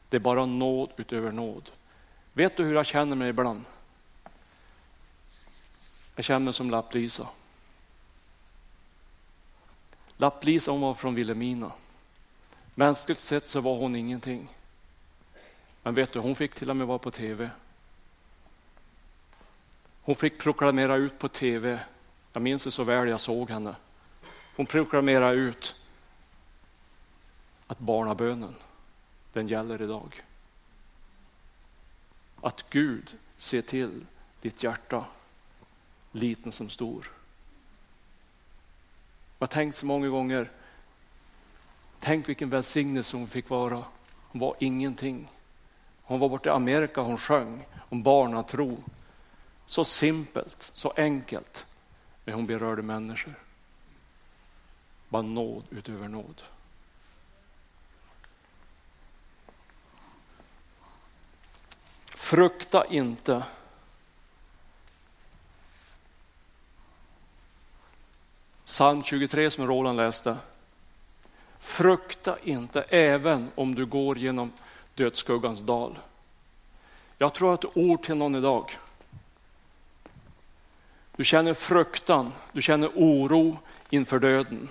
Det 0.09 0.17
är 0.17 0.21
bara 0.21 0.47
nåd 0.47 0.91
utöver 0.97 1.33
nåd. 1.33 1.71
Vet 2.33 2.57
du 2.57 2.65
hur 2.65 2.75
jag 2.75 2.87
känner 2.87 3.17
mig 3.17 3.29
ibland? 3.29 3.65
Jag 6.17 6.25
känner 6.25 6.45
mig 6.45 6.53
som 6.53 6.71
Lapp-Lisa. 6.71 7.29
Lapp-Lisa 10.17 10.71
hon 10.71 10.81
var 10.81 10.95
från 10.95 11.15
Vilhelmina. 11.15 11.73
Mänskligt 12.75 13.21
sett 13.21 13.47
så 13.47 13.61
var 13.61 13.77
hon 13.77 13.97
ingenting. 13.97 14.49
Men 15.83 15.95
vet 15.95 16.13
du, 16.13 16.19
hon 16.19 16.37
fick 16.37 16.55
till 16.55 16.71
och 16.71 16.77
med 16.77 16.87
vara 16.87 16.99
på 16.99 17.11
tv. 17.11 17.51
Hon 20.03 20.15
fick 20.15 20.39
proklamera 20.39 20.97
ut 20.97 21.19
på 21.19 21.29
tv. 21.29 21.81
Jag 22.33 22.43
minns 22.43 22.65
det 22.65 22.71
så 22.71 22.85
väl, 22.85 23.09
jag 23.09 23.21
såg 23.21 23.51
henne. 23.51 23.75
Hon 24.59 24.67
proklamerar 24.67 25.33
ut 25.33 25.77
att 27.67 27.79
barnabönen, 27.79 28.55
den 29.33 29.49
gäller 29.49 29.83
idag. 29.83 30.23
Att 32.41 32.71
Gud 32.71 33.17
ser 33.37 33.63
till 33.63 34.07
ditt 34.41 34.63
hjärta, 34.63 35.05
liten 36.13 36.53
som 36.53 36.69
stor. 36.69 37.11
Jag 39.39 39.47
har 39.47 39.53
tänkt 39.53 39.77
så 39.77 39.87
många 39.87 40.09
gånger, 40.09 40.51
tänk 42.01 42.29
vilken 42.29 42.51
välsignelse 42.51 43.17
hon 43.17 43.29
fick 43.29 43.49
vara. 43.49 43.85
Hon 44.29 44.41
var 44.41 44.57
ingenting. 44.59 45.29
Hon 46.03 46.21
var 46.21 46.29
borta 46.29 46.49
i 46.49 46.53
Amerika, 46.53 47.01
hon 47.01 47.19
sjöng 47.19 47.67
om 47.77 48.03
barnatro. 48.03 48.85
Så 49.67 49.85
simpelt, 49.85 50.71
så 50.75 50.91
enkelt, 50.91 51.67
men 52.25 52.35
hon 52.35 52.47
berörde 52.47 52.83
människor. 52.83 53.48
Bara 55.09 55.23
nåd 55.23 55.65
utöver 55.71 56.09
nåd. 56.09 56.43
Frukta 62.07 62.85
inte. 62.85 63.43
Psalm 68.65 69.03
23 69.03 69.51
som 69.51 69.67
Roland 69.67 69.97
läste. 69.97 70.37
Frukta 71.59 72.39
inte 72.39 72.83
även 72.83 73.51
om 73.55 73.75
du 73.75 73.87
går 73.87 74.19
genom 74.19 74.53
dödsskuggans 74.95 75.61
dal. 75.61 75.99
Jag 77.19 77.35
tror 77.35 77.55
att 77.55 77.77
ord 77.77 78.03
till 78.03 78.17
någon 78.17 78.35
idag. 78.35 78.79
Du 81.17 81.25
känner 81.25 81.55
fruktan, 81.55 82.33
du 82.53 82.63
känner 82.63 82.89
oro 82.95 83.59
inför 83.91 84.19
döden. 84.19 84.69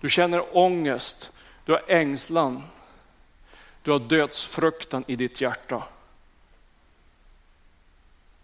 Du 0.00 0.08
känner 0.08 0.56
ångest, 0.56 1.32
du 1.64 1.72
har 1.72 1.82
ängslan, 1.88 2.62
du 3.82 3.90
har 3.90 3.98
dödsfruktan 3.98 5.04
i 5.06 5.16
ditt 5.16 5.40
hjärta. 5.40 5.84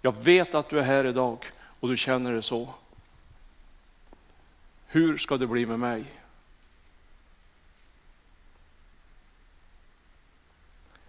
Jag 0.03 0.23
vet 0.23 0.55
att 0.55 0.69
du 0.69 0.79
är 0.79 0.83
här 0.83 1.05
idag 1.05 1.47
och 1.81 1.89
du 1.89 1.97
känner 1.97 2.33
det 2.33 2.43
så. 2.43 2.75
Hur 4.87 5.19
ska 5.19 5.37
det 5.37 5.47
bli 5.47 5.67
med 5.67 5.79
mig? 5.79 6.05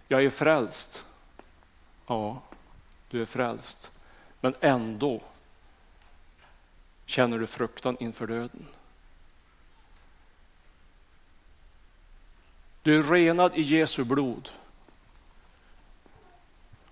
Jag 0.08 0.24
är 0.24 0.30
frälst. 0.30 1.06
Ja, 2.06 2.42
du 3.10 3.22
är 3.22 3.26
frälst. 3.26 3.92
Men 4.40 4.54
ändå 4.60 5.20
känner 7.06 7.38
du 7.38 7.46
fruktan 7.46 7.96
inför 8.00 8.26
döden. 8.26 8.66
Du 12.86 12.98
är 12.98 13.02
renad 13.02 13.54
i 13.54 13.62
Jesu 13.62 14.04
blod. 14.04 14.50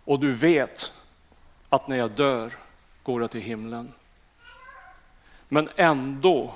Och 0.05 0.21
du 0.21 0.33
vet 0.33 0.93
att 1.69 1.89
när 1.89 1.97
jag 1.97 2.11
dör 2.11 2.53
går 3.03 3.21
jag 3.21 3.31
till 3.31 3.41
himlen. 3.41 3.93
Men 5.49 5.69
ändå 5.77 6.55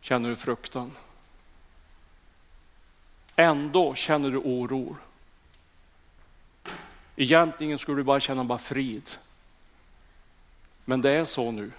känner 0.00 0.28
du 0.28 0.36
fruktan. 0.36 0.92
Ändå 3.36 3.94
känner 3.94 4.30
du 4.30 4.38
oro. 4.38 4.96
Egentligen 7.16 7.78
skulle 7.78 8.00
du 8.00 8.04
bara 8.04 8.20
känna 8.20 8.44
bara 8.44 8.58
frid. 8.58 9.10
Men 10.84 11.00
det 11.00 11.10
är 11.10 11.24
så 11.24 11.50
nu. 11.50 11.70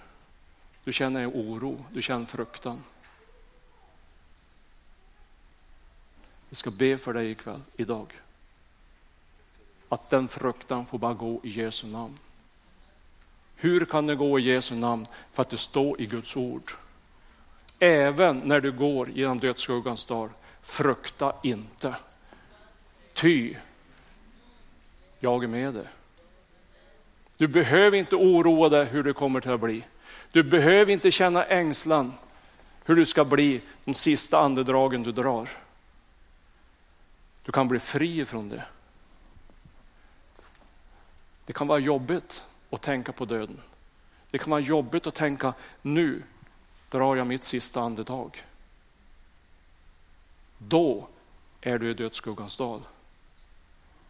Du 0.84 0.92
känner 0.92 1.30
oro, 1.30 1.84
du 1.92 2.02
känner 2.02 2.26
fruktan. 2.26 2.82
Vi 6.54 6.58
ska 6.58 6.70
be 6.70 6.98
för 6.98 7.12
dig 7.12 7.30
ikväll, 7.30 7.60
idag. 7.76 8.06
Att 9.88 10.10
den 10.10 10.28
fruktan 10.28 10.86
får 10.86 10.98
bara 10.98 11.14
gå 11.14 11.40
i 11.42 11.48
Jesu 11.48 11.86
namn. 11.86 12.18
Hur 13.56 13.84
kan 13.84 14.06
det 14.06 14.14
gå 14.14 14.38
i 14.38 14.42
Jesu 14.42 14.74
namn? 14.74 15.06
För 15.32 15.42
att 15.42 15.50
det 15.50 15.56
står 15.56 16.00
i 16.00 16.06
Guds 16.06 16.36
ord. 16.36 16.72
Även 17.78 18.38
när 18.38 18.60
du 18.60 18.72
går 18.72 19.10
genom 19.10 19.38
dödsskuggans 19.38 20.04
dal, 20.06 20.28
frukta 20.62 21.34
inte. 21.42 21.94
Ty, 23.12 23.56
jag 25.20 25.44
är 25.44 25.48
med 25.48 25.74
dig. 25.74 25.86
Du 27.36 27.48
behöver 27.48 27.98
inte 27.98 28.16
oroa 28.16 28.68
dig 28.68 28.84
hur 28.84 29.02
det 29.02 29.12
kommer 29.12 29.40
till 29.40 29.50
att 29.50 29.60
bli. 29.60 29.84
Du 30.32 30.42
behöver 30.42 30.92
inte 30.92 31.10
känna 31.10 31.44
ängslan 31.44 32.12
hur 32.84 32.96
du 32.96 33.06
ska 33.06 33.24
bli 33.24 33.60
de 33.84 33.94
sista 33.94 34.38
andedragen 34.38 35.02
du 35.02 35.12
drar. 35.12 35.48
Du 37.44 37.52
kan 37.52 37.68
bli 37.68 37.78
fri 37.78 38.24
från 38.24 38.48
det. 38.48 38.64
Det 41.46 41.52
kan 41.52 41.66
vara 41.66 41.78
jobbigt 41.78 42.44
att 42.70 42.82
tänka 42.82 43.12
på 43.12 43.24
döden. 43.24 43.60
Det 44.30 44.38
kan 44.38 44.50
vara 44.50 44.60
jobbigt 44.60 45.06
att 45.06 45.14
tänka, 45.14 45.54
nu 45.82 46.22
drar 46.88 47.16
jag 47.16 47.26
mitt 47.26 47.44
sista 47.44 47.80
andetag. 47.80 48.44
Då 50.58 51.08
är 51.60 51.78
du 51.78 51.90
i 51.90 51.94
dödsskuggans 51.94 52.56
dal. 52.56 52.82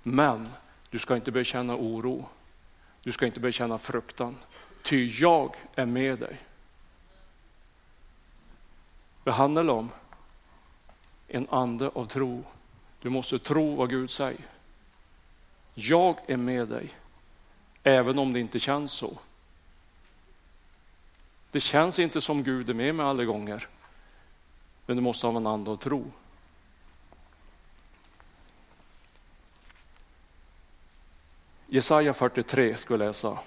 Men 0.02 0.48
du 0.90 0.98
ska 0.98 1.16
inte 1.16 1.32
börja 1.32 1.44
känna 1.44 1.74
oro. 1.74 2.28
Du 3.02 3.12
ska 3.12 3.26
inte 3.26 3.40
börja 3.40 3.52
känna 3.52 3.78
fruktan. 3.78 4.36
Ty 4.82 5.06
jag 5.06 5.56
är 5.74 5.86
med 5.86 6.18
dig. 6.18 6.38
Det 9.24 9.32
handlar 9.32 9.68
om 9.68 9.90
en 11.28 11.48
ande 11.50 11.88
av 11.88 12.06
tro. 12.06 12.44
Du 13.04 13.10
måste 13.10 13.38
tro 13.38 13.74
vad 13.76 13.90
Gud 13.90 14.10
säger. 14.10 14.46
Jag 15.74 16.16
är 16.26 16.36
med 16.36 16.68
dig, 16.68 16.90
även 17.82 18.18
om 18.18 18.32
det 18.32 18.40
inte 18.40 18.60
känns 18.60 18.92
så. 18.92 19.18
Det 21.50 21.60
känns 21.60 21.98
inte 21.98 22.20
som 22.20 22.42
Gud 22.42 22.70
är 22.70 22.74
med 22.74 22.94
mig 22.94 23.06
alla 23.06 23.24
gånger, 23.24 23.68
men 24.86 24.96
du 24.96 25.02
måste 25.02 25.26
ha 25.26 25.36
en 25.36 25.46
ande 25.46 25.70
av 25.70 25.76
tro. 25.76 26.10
Jesaja 31.66 32.14
43 32.14 32.76
ska 32.76 32.94
vi 32.94 32.98
läsa. 32.98 33.38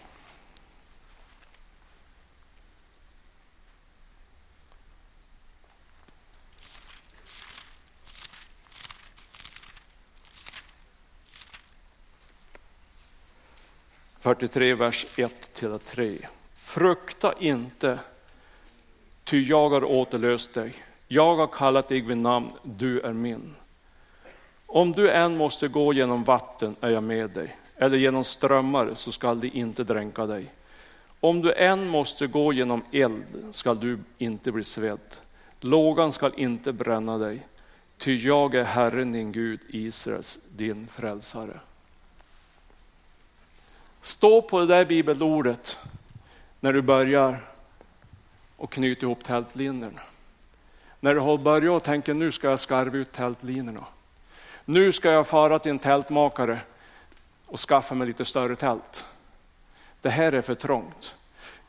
Fyrtiotre, 14.27 14.75
vers 14.75 15.05
1-3. 15.05 16.25
Frukta 16.53 17.33
inte, 17.39 17.99
ty 19.23 19.41
jag 19.41 19.69
har 19.69 19.83
återlöst 19.83 20.53
dig. 20.53 20.73
Jag 21.07 21.35
har 21.35 21.47
kallat 21.47 21.87
dig 21.87 22.01
vid 22.01 22.17
namn, 22.17 22.51
du 22.63 22.99
är 22.99 23.13
min. 23.13 23.55
Om 24.65 24.91
du 24.91 25.11
än 25.11 25.37
måste 25.37 25.67
gå 25.67 25.93
genom 25.93 26.23
vatten 26.23 26.75
är 26.81 26.89
jag 26.89 27.03
med 27.03 27.29
dig 27.29 27.55
eller 27.75 27.97
genom 27.97 28.23
strömmar 28.23 28.91
så 28.95 29.11
skall 29.11 29.39
de 29.39 29.47
inte 29.47 29.83
dränka 29.83 30.25
dig. 30.25 30.53
Om 31.19 31.41
du 31.41 31.53
än 31.53 31.87
måste 31.87 32.27
gå 32.27 32.53
genom 32.53 32.83
eld 32.91 33.45
skall 33.51 33.79
du 33.79 33.99
inte 34.17 34.51
bli 34.51 34.63
svedd. 34.63 35.15
Lågan 35.59 36.11
skall 36.11 36.33
inte 36.37 36.73
bränna 36.73 37.17
dig, 37.17 37.47
ty 37.97 38.15
jag 38.15 38.55
är 38.55 38.63
Herren 38.63 39.11
din 39.11 39.31
Gud, 39.31 39.59
Israels, 39.69 40.39
din 40.49 40.87
frälsare. 40.87 41.59
Stå 44.01 44.41
på 44.41 44.59
det 44.59 44.65
där 44.65 44.85
bibelordet 44.85 45.77
när 46.59 46.73
du 46.73 46.81
börjar 46.81 47.41
och 48.57 48.71
knyta 48.71 49.05
ihop 49.05 49.23
tältlinorna. 49.23 50.01
När 50.99 51.13
du 51.13 51.19
har 51.19 51.37
börjat 51.37 51.71
och 51.71 51.83
tänker 51.83 52.13
nu 52.13 52.31
ska 52.31 52.49
jag 52.49 52.59
skarva 52.59 52.97
ut 52.97 53.11
tältlinorna. 53.11 53.85
Nu 54.65 54.91
ska 54.91 55.11
jag 55.11 55.27
fara 55.27 55.59
till 55.59 55.69
en 55.69 55.79
tältmakare 55.79 56.59
och 57.45 57.59
skaffa 57.59 57.95
mig 57.95 58.07
lite 58.07 58.25
större 58.25 58.55
tält. 58.55 59.05
Det 60.01 60.09
här 60.09 60.31
är 60.31 60.41
för 60.41 60.55
trångt. 60.55 61.15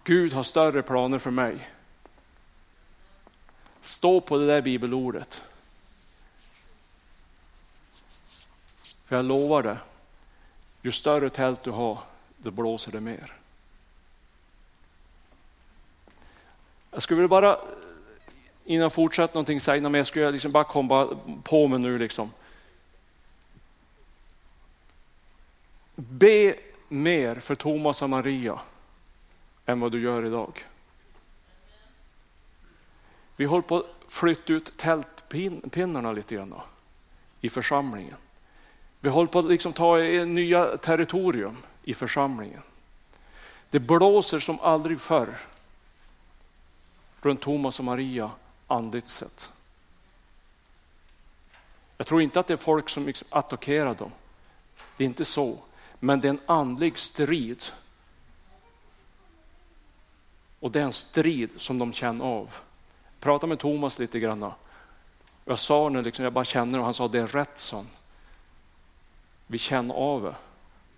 Gud 0.04 0.32
har 0.32 0.42
större 0.42 0.82
planer 0.82 1.18
för 1.18 1.30
mig. 1.30 1.68
Stå 3.82 4.20
på 4.20 4.38
det 4.38 4.46
där 4.46 4.62
bibelordet. 4.62 5.42
För 9.04 9.16
jag 9.16 9.24
lovar 9.24 9.62
dig, 9.62 9.76
ju 10.82 10.92
större 10.92 11.30
tält 11.30 11.62
du 11.62 11.70
har, 11.70 11.98
då 12.38 12.50
blåser 12.50 12.92
det 12.92 13.00
mer. 13.00 13.32
Jag 16.90 17.02
skulle 17.02 17.16
vilja 17.16 17.28
bara, 17.28 17.60
innan 18.64 18.82
jag 18.82 18.92
fortsätter 18.92 19.34
någonting 19.34 19.60
säga, 19.60 19.82
men 19.82 19.94
jag 19.94 20.06
skulle 20.06 20.30
liksom 20.30 20.52
bara 20.52 20.64
komma 20.64 21.18
på 21.42 21.68
mig 21.68 21.78
nu 21.78 21.98
liksom. 21.98 22.30
Be 25.94 26.54
mer 26.88 27.34
för 27.34 27.54
Thomas 27.54 28.02
och 28.02 28.10
Maria 28.10 28.60
än 29.66 29.80
vad 29.80 29.92
du 29.92 30.00
gör 30.00 30.26
idag. 30.26 30.64
Vi 33.36 33.44
håller 33.44 33.62
på 33.62 33.76
att 33.76 33.86
flytta 34.08 34.52
ut 34.52 34.76
tältpinnarna 34.76 36.12
lite 36.12 36.34
grann 36.34 36.54
i 37.40 37.48
församlingen. 37.48 38.16
Vi 39.00 39.08
håller 39.08 39.26
på 39.26 39.38
att 39.38 39.44
liksom 39.44 39.72
ta 39.72 39.96
nya 40.24 40.76
territorium 40.76 41.56
i 41.88 41.94
församlingen. 41.94 42.62
Det 43.70 43.78
blåser 43.78 44.40
som 44.40 44.60
aldrig 44.60 45.00
förr. 45.00 45.38
runt 47.20 47.40
Thomas 47.40 47.78
och 47.78 47.84
Maria 47.84 48.30
andligt 48.66 49.06
sett. 49.06 49.52
Jag 51.96 52.06
tror 52.06 52.22
inte 52.22 52.40
att 52.40 52.46
det 52.46 52.54
är 52.54 52.56
folk 52.56 52.88
som 52.88 53.06
liksom 53.06 53.28
attackerar 53.30 53.94
dem. 53.94 54.10
Det 54.96 55.04
är 55.04 55.06
inte 55.06 55.24
så. 55.24 55.58
Men 55.98 56.20
det 56.20 56.28
är 56.28 56.30
en 56.30 56.40
andlig 56.46 56.98
strid. 56.98 57.62
Och 60.60 60.70
det 60.70 60.80
är 60.80 60.84
en 60.84 60.92
strid 60.92 61.50
som 61.56 61.78
de 61.78 61.92
känner 61.92 62.24
av. 62.24 62.54
Jag 63.04 63.20
pratade 63.20 63.48
med 63.48 63.58
Thomas 63.58 63.98
lite 63.98 64.20
grann. 64.20 64.52
Jag 65.44 65.58
sa 65.58 65.88
nu, 65.88 66.02
liksom, 66.02 66.24
jag 66.24 66.32
bara 66.32 66.44
känner 66.44 66.78
och 66.78 66.84
han 66.84 66.94
sa 66.94 67.08
det 67.08 67.18
är 67.18 67.26
rätt 67.26 67.58
son. 67.58 67.88
Vi 69.46 69.58
känner 69.58 69.94
av 69.94 70.22
det. 70.22 70.34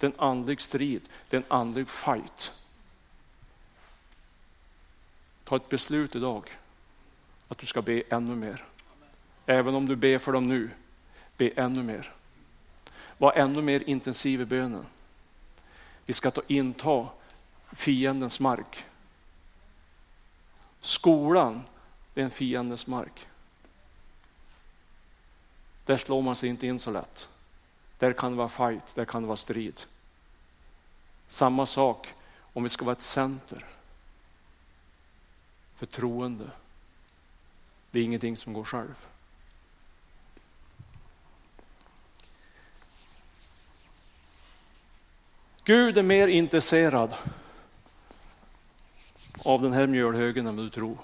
Det 0.00 0.06
är 0.06 0.10
en 0.10 0.20
andlig 0.20 0.60
strid, 0.60 1.08
det 1.28 1.36
är 1.36 1.40
en 1.40 1.52
andlig 1.52 1.88
fight. 1.88 2.52
Ta 5.44 5.56
ett 5.56 5.68
beslut 5.68 6.16
idag 6.16 6.50
att 7.48 7.58
du 7.58 7.66
ska 7.66 7.82
be 7.82 8.02
ännu 8.08 8.34
mer. 8.34 8.64
Även 9.46 9.74
om 9.74 9.88
du 9.88 9.96
ber 9.96 10.18
för 10.18 10.32
dem 10.32 10.48
nu, 10.48 10.70
be 11.36 11.48
ännu 11.48 11.82
mer. 11.82 12.12
Var 13.18 13.32
ännu 13.32 13.62
mer 13.62 13.80
intensiv 13.80 14.40
i 14.40 14.44
bönen. 14.44 14.86
Vi 16.06 16.12
ska 16.12 16.30
ta 16.30 16.42
inta 16.46 17.08
fiendens 17.72 18.40
mark. 18.40 18.84
Skolan, 20.80 21.62
det 22.14 22.20
är 22.20 22.24
en 22.24 22.30
fiendens 22.30 22.86
mark. 22.86 23.26
Där 25.84 25.96
slår 25.96 26.22
man 26.22 26.36
sig 26.36 26.48
inte 26.48 26.66
in 26.66 26.78
så 26.78 26.90
lätt. 26.90 27.28
Där 28.00 28.12
kan 28.12 28.30
det 28.30 28.36
vara 28.38 28.48
fight, 28.48 28.94
där 28.94 29.04
kan 29.04 29.22
det 29.22 29.28
vara 29.28 29.36
strid. 29.36 29.80
Samma 31.28 31.66
sak 31.66 32.14
om 32.52 32.62
vi 32.62 32.68
ska 32.68 32.84
vara 32.84 32.96
ett 32.96 33.02
center 33.02 33.64
Förtroende. 35.74 36.50
Det 37.90 37.98
är 37.98 38.02
ingenting 38.02 38.36
som 38.36 38.52
går 38.52 38.64
själv. 38.64 39.06
Gud 45.64 45.98
är 45.98 46.02
mer 46.02 46.28
intresserad 46.28 47.14
av 49.44 49.62
den 49.62 49.72
här 49.72 49.86
mjölhögen 49.86 50.46
än 50.46 50.56
du 50.56 50.70
tror. 50.70 50.98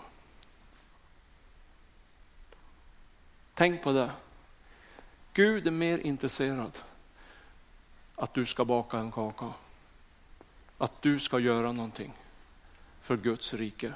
Tänk 3.55 3.83
på 3.83 3.93
det. 3.93 4.11
Gud 5.37 5.67
är 5.67 5.71
mer 5.71 5.99
intresserad 5.99 6.79
att 8.15 8.35
du 8.35 8.47
ska 8.47 8.65
baka 8.65 8.99
en 8.99 9.13
kaka. 9.13 9.53
Att 10.79 11.03
du 11.03 11.21
ska 11.21 11.39
göra 11.39 11.73
någonting 11.73 12.13
för 13.01 13.17
Guds 13.17 13.55
rike. 13.55 13.93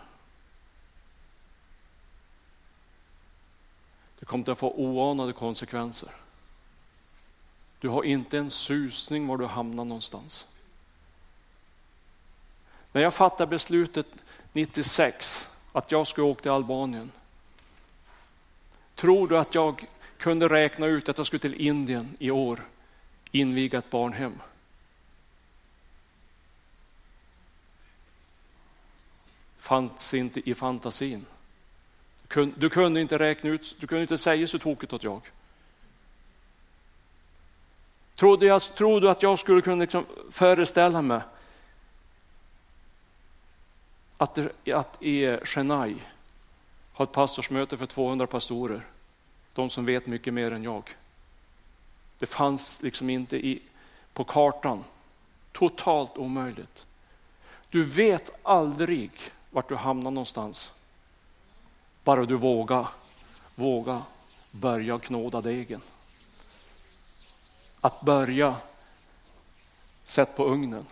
Det 4.18 4.26
kommer 4.26 4.51
att 4.51 4.59
få 4.59 4.72
oanade 4.72 5.32
konsekvenser. 5.32 6.09
Du 7.78 7.88
har 7.88 8.05
inte 8.05 8.38
en 8.38 8.51
susning 8.51 9.26
var 9.26 9.38
du 9.38 9.47
hamnar 9.47 9.84
någonstans. 9.84 10.47
När 12.93 13.03
jag 13.03 13.14
fattade 13.14 13.51
beslutet 13.51 14.07
96 14.53 15.49
att 15.72 15.93
jag 15.93 16.07
skulle 16.07 16.26
åka 16.26 16.43
till 16.43 16.51
Albanien. 16.51 17.12
Tror 18.95 19.28
du 19.28 19.38
att 19.38 19.55
jag 19.55 19.86
kunde 20.21 20.49
räkna 20.49 20.87
ut 20.87 21.09
att 21.09 21.18
jag 21.18 21.27
skulle 21.27 21.41
till 21.41 21.55
Indien 21.55 22.16
i 22.18 22.31
år, 22.31 22.61
inviga 23.31 23.79
ett 23.79 23.91
barnhem? 23.91 24.41
Fanns 29.59 30.14
inte 30.14 30.51
i 30.51 30.55
fantasin. 30.55 31.27
Du 32.57 32.68
kunde 32.68 33.01
inte 33.01 33.18
räkna 33.18 33.51
ut, 33.51 33.77
du 33.81 33.87
kunde 33.87 34.03
inte 34.03 34.18
säga 34.18 34.47
så 34.47 34.59
tokigt 34.59 34.93
åt 34.93 35.05
jag. 35.05 35.31
Trodde, 38.14 38.47
jag, 38.47 38.62
trodde 38.62 39.07
du 39.07 39.11
att 39.11 39.23
jag 39.23 39.39
skulle 39.39 39.62
kunna 39.62 39.81
liksom 39.81 40.07
föreställa 40.31 41.03
mig 41.03 41.21
att, 44.16 44.39
att 44.73 45.03
i 45.03 45.39
Chennai 45.45 45.97
ha 46.93 47.05
ett 47.05 47.12
pastorsmöte 47.12 47.77
för 47.77 47.87
200 47.87 48.27
pastorer, 48.27 48.87
de 49.53 49.71
som 49.71 49.85
vet 49.85 50.07
mycket 50.07 50.35
mer 50.35 50.53
än 50.53 50.63
jag. 50.63 50.97
Det 52.19 52.27
fanns 52.27 52.83
liksom 52.83 53.11
inte 53.11 53.37
i, 53.37 53.63
på 54.13 54.25
kartan. 54.25 54.85
Totalt 55.53 56.17
omöjligt. 56.17 56.87
Du 57.69 57.85
vet 57.85 58.31
aldrig 58.43 59.11
vart 59.51 59.69
du 59.69 59.77
hamnar 59.77 60.11
någonstans. 60.11 60.73
Bara 62.05 62.25
du 62.25 62.37
vågar, 62.37 62.89
våga 63.55 64.03
börja 64.51 64.99
knåda 64.99 65.41
degen. 65.41 65.81
Att 67.81 68.01
börja 68.01 68.57
sätta 70.05 70.33
på 70.33 70.45
ugnen. 70.45 70.87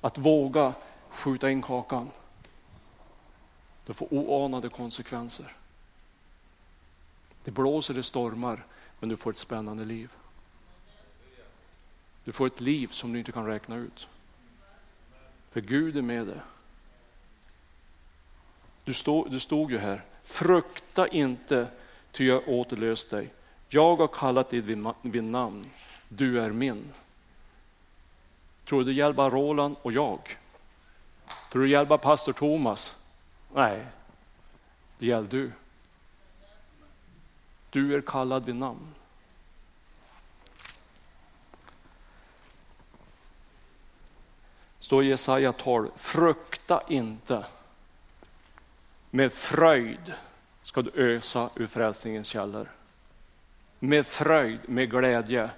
Att 0.00 0.18
våga 0.18 0.72
skjuta 1.08 1.50
in 1.50 1.62
kakan. 1.62 2.10
Det 3.86 3.94
får 3.94 4.14
oanade 4.14 4.68
konsekvenser. 4.68 5.56
Det 7.44 7.50
blåser, 7.50 7.94
det 7.94 8.02
stormar, 8.02 8.64
men 9.00 9.08
du 9.08 9.16
får 9.16 9.30
ett 9.30 9.36
spännande 9.36 9.84
liv. 9.84 10.10
Du 12.24 12.32
får 12.32 12.46
ett 12.46 12.60
liv 12.60 12.88
som 12.88 13.12
du 13.12 13.18
inte 13.18 13.32
kan 13.32 13.46
räkna 13.46 13.76
ut. 13.76 14.08
För 15.50 15.60
Gud 15.60 15.96
är 15.96 16.02
med 16.02 16.26
dig. 16.26 16.40
Du 18.84 18.94
stod, 18.94 19.30
du 19.30 19.40
stod 19.40 19.70
ju 19.70 19.78
här, 19.78 20.04
frukta 20.24 21.08
inte, 21.08 21.68
ty 22.12 22.26
jag 22.26 22.48
återlöst 22.48 23.10
dig. 23.10 23.32
Jag 23.68 23.96
har 23.96 24.08
kallat 24.08 24.50
dig 24.50 24.60
vid, 24.60 24.86
vid 25.02 25.24
namn, 25.24 25.64
du 26.08 26.40
är 26.40 26.50
min. 26.50 26.92
Tror 28.64 28.78
du 28.78 28.84
det 28.84 28.92
gäller 28.92 29.12
bara 29.12 29.30
Roland 29.30 29.76
och 29.82 29.92
jag? 29.92 30.20
Tror 31.50 31.62
du 31.62 31.68
det 31.68 31.72
gäller 31.72 31.86
bara 31.86 31.98
pastor 31.98 32.32
Thomas? 32.32 32.96
Nej, 33.54 33.86
det 34.98 35.06
gäller 35.06 35.28
du. 35.28 35.52
Du 37.70 37.94
är 37.94 38.00
kallad 38.00 38.44
vid 38.44 38.56
namn. 38.56 38.94
Står 44.78 45.04
i 45.04 45.06
Jesaja 45.06 45.52
12, 45.52 45.88
frukta 45.96 46.82
inte. 46.88 47.44
Med 49.10 49.32
fröjd 49.32 50.14
ska 50.62 50.82
du 50.82 50.90
ösa 50.94 51.50
ur 51.54 51.66
frälsningens 51.66 52.28
källor. 52.28 52.70
Med 53.78 54.06
fröjd, 54.06 54.58
med 54.68 54.90
glädje. 54.90 55.50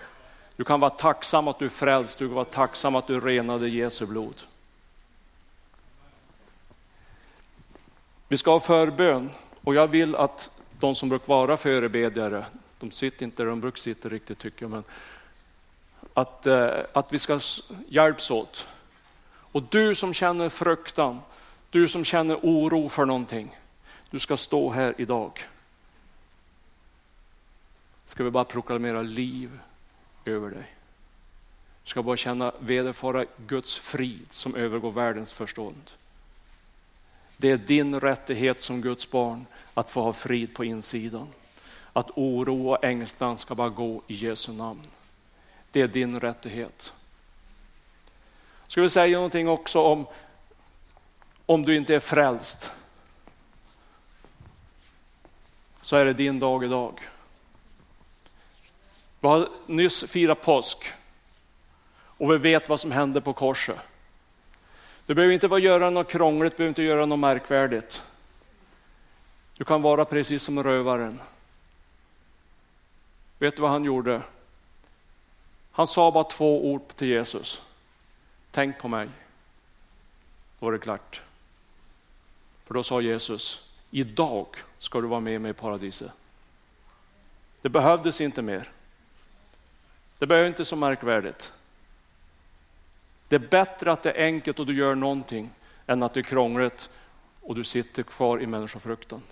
Du 0.57 0.65
kan 0.65 0.81
vara 0.81 0.91
tacksam 0.91 1.49
att 1.49 1.59
du 1.59 1.65
är 1.65 1.69
frälst, 1.69 2.19
du 2.19 2.27
kan 2.27 2.35
vara 2.35 2.45
tacksam 2.45 2.95
att 2.95 3.07
du 3.07 3.21
renade 3.21 3.69
Jesu 3.69 4.07
blod. 4.07 4.43
Vi 8.29 8.37
ska 8.37 8.51
ha 8.51 8.61
förbön 8.61 9.31
och 9.65 9.75
jag 9.75 9.89
vill 9.89 10.17
att 10.17 10.62
de 10.83 10.95
som 10.95 11.09
brukar 11.09 11.27
vara 11.27 11.57
förebedjare, 11.57 12.47
de 12.79 12.91
sitter 12.91 13.25
inte 13.25 13.43
där 13.43 13.51
de 13.51 13.61
brukar 13.61 13.79
sitta 13.79 14.09
riktigt 14.09 14.39
tycker 14.39 14.63
jag, 14.63 14.71
men 14.71 14.85
att, 16.15 16.47
eh, 16.47 16.71
att 16.93 17.13
vi 17.13 17.19
ska 17.19 17.41
hjälps 17.89 18.31
åt. 18.31 18.69
Och 19.25 19.63
du 19.63 19.95
som 19.95 20.15
känner 20.15 20.49
fruktan, 20.49 21.21
du 21.71 21.89
som 21.89 22.05
känner 22.05 22.37
oro 22.43 22.89
för 22.89 23.05
någonting, 23.05 23.59
du 24.11 24.19
ska 24.19 24.37
stå 24.37 24.71
här 24.71 24.95
idag. 24.99 25.47
Ska 28.07 28.25
vi 28.25 28.31
bara 28.31 28.45
proklamera 28.45 29.03
liv 29.03 29.61
över 30.25 30.51
dig. 30.51 30.75
Du 31.85 31.91
ska 31.91 32.03
bara 32.03 32.17
känna 32.17 32.53
vederfara 32.59 33.25
Guds 33.47 33.79
frid 33.79 34.27
som 34.31 34.55
övergår 34.55 34.93
världens 34.93 35.33
förstånd. 35.33 35.91
Det 37.43 37.51
är 37.51 37.57
din 37.57 38.01
rättighet 38.01 38.61
som 38.61 38.81
Guds 38.81 39.11
barn 39.11 39.47
att 39.75 39.91
få 39.91 40.03
ha 40.03 40.13
frid 40.13 40.55
på 40.55 40.65
insidan. 40.65 41.29
Att 41.93 42.11
oro 42.11 42.71
och 42.71 42.85
ängslan 42.85 43.39
ska 43.39 43.55
bara 43.55 43.69
gå 43.69 44.03
i 44.07 44.15
Jesu 44.15 44.53
namn. 44.53 44.87
Det 45.71 45.81
är 45.81 45.89
din 45.89 46.21
rättighet. 46.21 46.93
Ska 48.67 48.81
vi 48.83 48.89
säga 48.89 49.17
någonting 49.17 49.49
också 49.49 49.81
om 49.83 50.07
om 51.47 51.63
du 51.63 51.77
inte 51.77 51.95
är 51.95 52.01
frälst 52.01 52.73
så 55.81 55.97
är 55.97 56.05
det 56.05 56.13
din 56.13 56.39
dag 56.39 56.65
idag. 56.65 57.01
Vi 59.21 59.29
har 59.29 59.49
nyss 59.67 60.05
firat 60.05 60.43
påsk 60.43 60.93
och 61.95 62.33
vi 62.33 62.39
vet 62.39 62.69
vad 62.69 62.81
som 62.81 62.93
hände 62.93 63.21
på 63.21 63.33
korset. 63.33 63.79
Du 65.07 65.15
behöver 65.15 65.35
inte 65.35 65.47
göra 65.47 65.91
något 65.91 66.11
krångligt, 66.11 66.53
du 66.53 66.57
behöver 66.57 66.69
inte 66.69 66.83
göra 66.83 67.07
något 67.07 67.19
märkvärdigt. 67.19 68.03
Du 69.57 69.65
kan 69.65 69.83
vara 69.83 70.05
precis 70.05 70.43
som 70.43 70.63
rövaren. 70.63 71.21
Vet 73.39 73.57
du 73.57 73.63
vad 73.63 73.71
han 73.71 73.85
gjorde? 73.85 74.23
Han 75.73 75.87
sa 75.87 76.11
bara 76.11 76.25
två 76.25 76.73
ord 76.73 76.89
till 76.89 77.09
Jesus. 77.09 77.63
Tänk 78.51 78.79
på 78.79 78.89
mig. 78.89 79.09
Då 80.59 80.67
var 80.67 80.73
det 80.73 80.79
klart. 80.79 81.23
För 82.65 82.75
då 82.75 82.83
sa 82.83 83.01
Jesus, 83.01 83.69
idag 83.91 84.47
ska 84.79 85.01
du 85.01 85.07
vara 85.07 85.21
med 85.21 85.41
mig 85.41 85.51
i 85.51 85.55
paradiset. 85.55 86.13
Det 87.61 87.69
behövdes 87.69 88.21
inte 88.21 88.43
mer. 88.43 88.71
Det 90.19 90.27
behöver 90.27 90.49
inte 90.49 90.65
så 90.65 90.77
märkvärdigt. 90.77 91.53
Det 93.33 93.37
är 93.37 93.49
bättre 93.49 93.93
att 93.93 94.03
det 94.03 94.13
är 94.13 94.25
enkelt 94.25 94.59
och 94.59 94.67
du 94.67 94.75
gör 94.75 94.95
någonting 94.95 95.51
än 95.87 96.03
att 96.03 96.15
det 96.15 96.21
är 96.21 96.25
krångligt 96.25 96.91
och 97.41 97.55
du 97.55 97.65
sitter 97.65 98.03
kvar 98.03 98.43
i 98.43 98.47
människofruktan. 98.47 99.23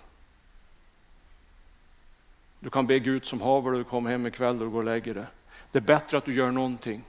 Du 2.59 2.69
kan 2.69 2.87
be 2.87 2.99
Gud 2.99 3.25
som 3.25 3.41
haver 3.41 3.71
och 3.71 3.77
du 3.77 3.83
kommer 3.83 4.11
hem 4.11 4.27
ikväll 4.27 4.61
och 4.61 4.71
går 4.71 4.79
och 4.79 4.83
lägger 4.83 5.13
dig. 5.13 5.25
Det 5.71 5.77
är 5.77 5.81
bättre 5.81 6.17
att 6.17 6.25
du 6.25 6.33
gör 6.33 6.51
någonting. 6.51 7.03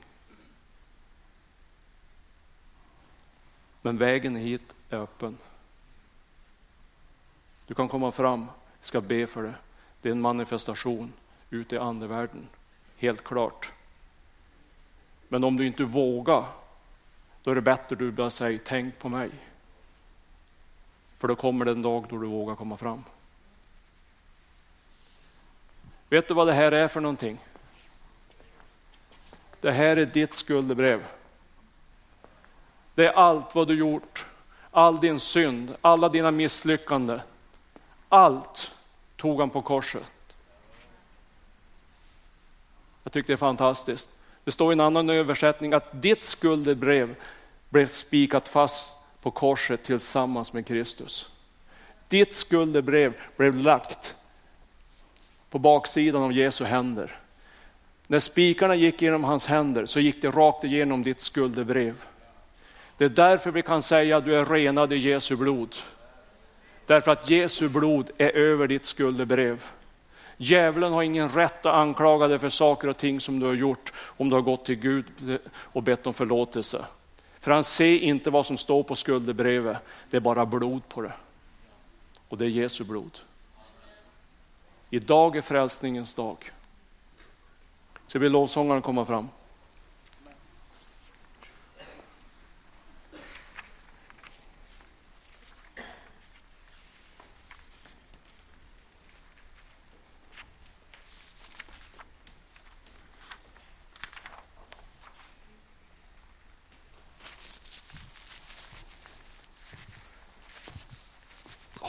Men 3.83 3.99
vägen 3.99 4.37
hit 4.37 4.75
är 4.91 4.99
öppen. 4.99 5.39
Du 7.67 7.75
kan 7.75 7.89
komma 7.89 8.11
fram, 8.11 8.47
ska 8.81 9.01
be 9.01 9.27
för 9.27 9.43
det. 9.43 9.55
Det 10.03 10.09
är 10.09 10.13
en 10.13 10.21
manifestation 10.21 11.13
ute 11.51 11.75
i 11.75 11.79
andevärlden, 11.79 12.49
helt 12.97 13.25
klart. 13.25 13.73
Men 15.29 15.45
om 15.45 15.57
du 15.57 15.67
inte 15.67 15.85
vågar, 15.85 16.47
då 17.43 17.51
är 17.51 17.55
det 17.55 17.61
bättre 17.61 17.95
att 17.95 17.99
du 17.99 18.11
bara 18.11 18.31
säger 18.31 18.61
tänk 18.65 18.99
på 18.99 19.09
mig. 19.09 19.31
För 21.19 21.29
då 21.29 21.35
kommer 21.35 21.65
det 21.65 21.71
en 21.71 21.83
dag 21.83 22.07
då 22.09 22.19
du 22.19 22.27
vågar 22.27 22.55
komma 22.55 22.77
fram. 22.77 23.05
Vet 26.09 26.29
du 26.29 26.35
vad 26.35 26.47
det 26.47 26.53
här 26.53 26.73
är 26.73 26.89
för 26.89 27.01
någonting? 27.01 27.39
Det 29.61 29.73
här 29.73 29.97
är 29.97 30.07
ditt 30.07 30.35
skuldebrev. 30.35 31.05
Det 32.95 33.07
är 33.07 33.13
allt 33.13 33.55
vad 33.55 33.69
du 33.69 33.75
gjort, 33.75 34.27
all 34.71 35.01
din 35.01 35.21
synd, 35.21 35.77
alla 35.81 36.09
dina 36.09 36.31
misslyckanden. 36.31 37.21
Allt 38.09 38.75
tog 39.17 39.41
han 39.41 39.51
på 39.51 39.63
korset. 39.63 40.37
Jag 43.03 43.13
tycker 43.13 43.27
det 43.27 43.33
är 43.33 43.37
fantastiskt. 43.37 44.11
Det 44.45 44.51
står 44.51 44.73
i 44.73 44.75
en 44.75 44.81
annan 44.81 45.11
översättning 45.11 45.73
att 45.73 46.03
ditt 46.03 46.25
skuldebrev 46.25 47.15
blev 47.69 47.87
spikat 47.87 48.49
fast 48.49 48.97
på 49.23 49.31
korset 49.31 49.83
tillsammans 49.83 50.53
med 50.53 50.67
Kristus. 50.67 51.31
Ditt 52.09 52.37
skuldebrev 52.37 53.15
blev 53.37 53.57
lagt 53.57 54.15
på 55.51 55.59
baksidan 55.59 56.23
av 56.23 56.33
Jesu 56.33 56.65
händer. 56.65 57.19
När 58.07 58.19
spikarna 58.19 58.75
gick 58.75 59.03
genom 59.03 59.25
hans 59.25 59.47
händer 59.47 59.87
så 59.87 60.01
gick 60.01 60.23
det 60.23 60.31
rakt 60.31 60.65
igenom 60.65 61.03
ditt 61.03 61.21
skuldebrev. 61.21 61.95
Det 62.97 63.05
är 63.05 63.09
därför 63.09 63.51
vi 63.51 63.63
kan 63.63 63.83
säga 63.83 64.17
att 64.17 64.25
du 64.25 64.37
är 64.37 64.45
renad 64.45 64.93
i 64.93 64.97
Jesu 64.97 65.37
blod. 65.37 65.77
Därför 66.87 67.13
att 67.13 67.31
Jesu 67.31 67.69
blod 67.69 68.11
är 68.19 68.31
över 68.37 68.67
ditt 68.67 68.87
skuldebrev. 68.87 69.65
Djävulen 70.43 70.93
har 70.93 71.03
ingen 71.03 71.29
rätt 71.29 71.67
att 71.67 71.75
anklaga 71.75 72.29
dig 72.29 72.39
för 72.39 72.49
saker 72.49 72.89
och 72.89 72.97
ting 72.97 73.21
som 73.21 73.41
du 73.41 73.47
har 73.47 73.55
gjort 73.55 73.93
om 74.17 74.29
du 74.29 74.35
har 74.35 74.43
gått 74.43 74.65
till 74.65 74.75
Gud 74.75 75.39
och 75.55 75.83
bett 75.83 76.07
om 76.07 76.15
förlåtelse. 76.15 76.85
För 77.41 77.51
han 77.51 77.65
ser 77.65 77.99
inte 77.99 78.31
vad 78.31 78.47
som 78.47 78.57
står 78.57 78.83
på 78.83 78.95
skuldebrevet, 78.95 79.77
det 80.11 80.17
är 80.17 80.21
bara 80.21 80.47
blod 80.47 80.89
på 80.89 81.03
det. 81.03 81.13
Och 82.29 82.39
det 82.39 82.45
är 82.45 82.49
Jesu 82.49 82.85
blod. 82.85 83.19
Idag 84.91 85.37
är 85.37 85.41
frälsningens 85.41 86.15
dag. 86.15 86.53
Så 88.07 88.19
vi 88.19 88.29
lovsångaren 88.29 88.83
komma 88.83 89.05
fram. 89.05 89.29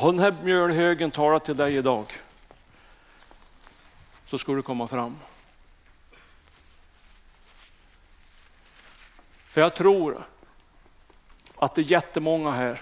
Har 0.04 0.12
den 0.12 0.20
här 0.20 0.36
mjölhögen 0.44 1.12
talat 1.12 1.46
till 1.46 1.58
dig 1.58 1.76
idag 1.76 2.06
så 4.26 4.38
ska 4.38 4.54
du 4.54 4.62
komma 4.62 4.88
fram. 4.88 5.18
För 9.44 9.62
jag 9.62 9.76
tror 9.76 10.26
att 11.56 11.76
det 11.76 11.82
är 11.82 11.92
jättemånga 11.92 12.52
här 12.52 12.82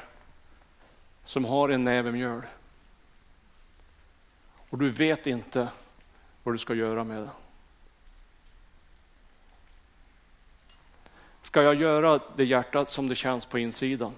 som 1.26 1.46
har 1.46 1.70
en 1.70 1.84
näve 1.84 2.12
mjöl. 2.12 2.42
Och 4.70 4.78
du 4.78 4.90
vet 4.90 5.28
inte 5.28 5.68
vad 6.44 6.54
du 6.54 6.60
ska 6.60 6.74
göra 6.74 7.04
med 7.04 7.22
det. 7.22 7.30
Ska 11.42 11.62
jag 11.62 11.76
göra 11.76 12.20
det 12.36 12.46
hjärtat 12.46 12.90
som 12.90 13.08
det 13.08 13.16
känns 13.16 13.46
på 13.46 13.60
insidan? 13.60 14.14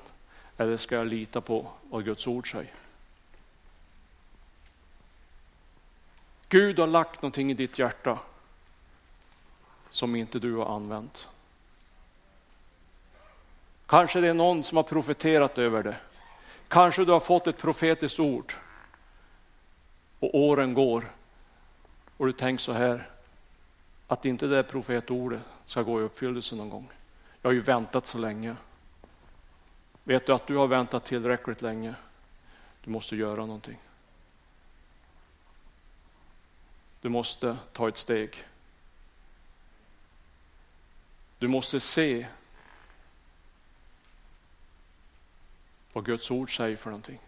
Eller 0.58 0.78
ska 0.78 0.95
jag 0.95 1.08
lita 1.08 1.41
på 1.41 1.72
vad 1.89 2.06
Guds 2.06 2.28
ord 2.28 2.51
säger? 2.51 2.82
Gud 6.54 6.80
har 6.80 6.88
lagt 6.88 7.22
någonting 7.22 7.51
i 7.51 7.54
ditt 7.54 7.80
hjärta 7.80 8.20
som 9.89 10.16
inte 10.16 10.39
du 10.39 10.56
har 10.56 10.76
använt. 10.76 11.28
Kanske 13.86 14.22
det 14.22 14.28
är 14.28 14.34
någon 14.34 14.64
som 14.64 14.76
har 14.76 14.84
profeterat 14.84 15.58
över 15.58 15.84
det. 15.84 15.95
Kanske 16.68 17.06
du 17.06 17.12
har 17.12 17.20
fått 17.20 17.47
ett 17.47 17.58
profetiskt 17.58 18.20
ord 18.20 18.54
och 20.20 20.36
åren 20.36 20.74
går 20.74 21.12
och 22.18 22.26
du 22.26 22.32
tänker 22.32 22.62
så 22.62 22.74
här 22.74 23.10
att 24.08 24.26
inte 24.26 24.47
det 24.47 24.64
profetordet 24.64 25.49
ska 25.66 25.82
gå 25.82 26.01
i 26.01 26.04
uppfyllelse 26.04 26.56
någon 26.56 26.70
gång. 26.70 26.89
Jag 27.41 27.49
har 27.49 27.54
ju 27.54 27.62
väntat 27.62 28.08
så 28.08 28.18
länge. 28.18 28.56
Vet 30.04 30.26
du 30.26 30.34
att 30.34 30.47
du 30.47 30.56
har 30.56 30.68
väntat 30.68 31.06
tillräckligt 31.06 31.62
länge? 31.62 31.95
Du 32.84 32.91
måste 32.91 33.16
göra 33.16 33.45
någonting. 33.45 33.78
Du 37.04 37.10
måste 37.10 37.58
ta 37.74 37.88
ett 37.88 37.97
steg. 37.97 38.43
Du 41.39 41.47
måste 41.47 41.80
se 41.80 42.28
vad 45.93 46.06
Guds 46.06 46.32
ord 46.32 46.56
säger 46.58 46.78
för 46.78 46.89
någonting. 46.89 47.20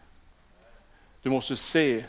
Du 1.21 1.29
måste 1.29 1.55
se 1.55 2.05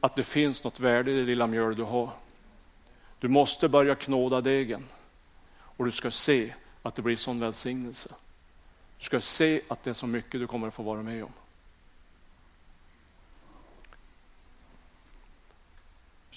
att 0.00 0.16
det 0.16 0.24
finns 0.24 0.64
något 0.64 0.80
värde 0.80 1.10
i 1.10 1.14
det 1.14 1.24
lilla 1.24 1.46
mjöl 1.46 1.76
du 1.76 1.82
har. 1.82 2.12
Du 3.18 3.28
måste 3.28 3.68
börja 3.68 3.94
knåda 3.94 4.40
degen 4.40 4.86
och 5.60 5.84
du 5.84 5.92
ska 5.92 6.10
se 6.10 6.54
att 6.82 6.94
det 6.94 7.02
blir 7.02 7.16
sån 7.16 7.40
välsignelse. 7.40 8.14
Du 8.98 9.04
ska 9.04 9.20
se 9.20 9.62
att 9.68 9.82
det 9.82 9.90
är 9.90 9.94
så 9.94 10.06
mycket 10.06 10.40
du 10.40 10.46
kommer 10.46 10.68
att 10.68 10.74
få 10.74 10.82
vara 10.82 11.02
med 11.02 11.24
om. 11.24 11.32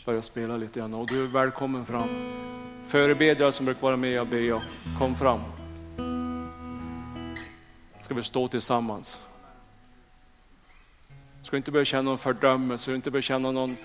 Börja 0.06 0.22
spela 0.22 0.58
lite 0.58 0.80
grann 0.80 0.94
och 0.94 1.08
du 1.08 1.24
är 1.24 1.28
välkommen 1.28 1.86
fram. 1.86 2.10
Förebedjare 2.84 3.52
som 3.52 3.66
brukar 3.66 3.82
vara 3.82 3.98
med 3.98 4.22
och 4.22 4.28
be, 4.28 4.62
kom 5.00 5.16
fram. 5.16 5.40
Ska 8.02 8.14
vi 8.14 8.24
stå 8.24 8.48
tillsammans. 8.48 9.22
Ska 11.44 11.58
inte 11.58 11.72
börja 11.72 11.86
känna 11.86 12.02
någon 12.02 12.18
fördömelse, 12.18 12.96
inte 12.96 13.12
börja 13.12 13.22
känna 13.22 13.52
någon, 13.52 13.78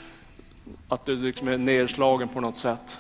att 0.89 1.05
du 1.05 1.17
liksom 1.17 1.49
är 1.49 1.59
nedslagen 1.59 2.29
på 2.29 2.41
något 2.41 2.57
sätt. 2.57 2.99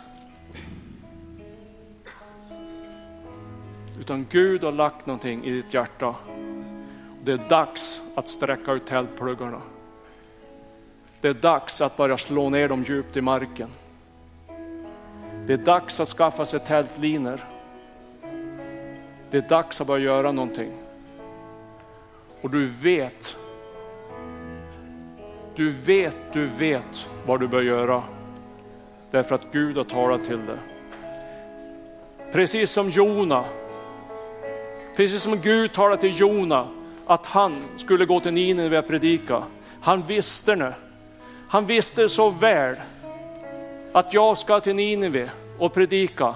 Utan 4.00 4.26
Gud 4.30 4.64
har 4.64 4.72
lagt 4.72 5.06
någonting 5.06 5.44
i 5.44 5.50
ditt 5.50 5.74
hjärta. 5.74 6.14
Det 7.24 7.32
är 7.32 7.48
dags 7.48 8.00
att 8.14 8.28
sträcka 8.28 8.72
ut 8.72 8.86
tältpluggarna. 8.86 9.60
Det 11.20 11.28
är 11.28 11.34
dags 11.34 11.80
att 11.80 11.96
börja 11.96 12.18
slå 12.18 12.50
ner 12.50 12.68
dem 12.68 12.82
djupt 12.82 13.16
i 13.16 13.20
marken. 13.20 13.68
Det 15.46 15.52
är 15.52 15.56
dags 15.56 16.00
att 16.00 16.08
skaffa 16.08 16.46
sig 16.46 16.60
tältlinor. 16.60 17.40
Det 19.30 19.36
är 19.36 19.48
dags 19.48 19.80
att 19.80 19.86
börja 19.86 20.04
göra 20.04 20.32
någonting. 20.32 20.72
Och 22.40 22.50
du 22.50 22.66
vet, 22.66 23.36
du 25.54 25.70
vet, 25.70 26.16
du 26.32 26.46
vet 26.46 27.08
vad 27.26 27.40
du 27.40 27.48
bör 27.48 27.62
göra. 27.62 28.02
Därför 29.10 29.34
att 29.34 29.52
Gud 29.52 29.76
har 29.76 29.84
talat 29.84 30.24
till 30.24 30.46
dig. 30.46 30.58
Precis 32.32 32.70
som 32.70 32.90
Jona, 32.90 33.44
precis 34.96 35.22
som 35.22 35.40
Gud 35.40 35.72
talade 35.72 36.00
till 36.00 36.20
Jona 36.20 36.68
att 37.06 37.26
han 37.26 37.64
skulle 37.76 38.04
gå 38.04 38.20
till 38.20 38.32
Nineve 38.32 38.78
och 38.78 38.86
predika. 38.86 39.44
Han 39.80 40.02
visste 40.02 40.56
nu 40.56 40.72
han 41.48 41.64
visste 41.64 42.08
så 42.08 42.30
väl 42.30 42.76
att 43.92 44.14
jag 44.14 44.38
ska 44.38 44.60
till 44.60 44.76
Nineve 44.76 45.30
och 45.58 45.72
predika. 45.72 46.34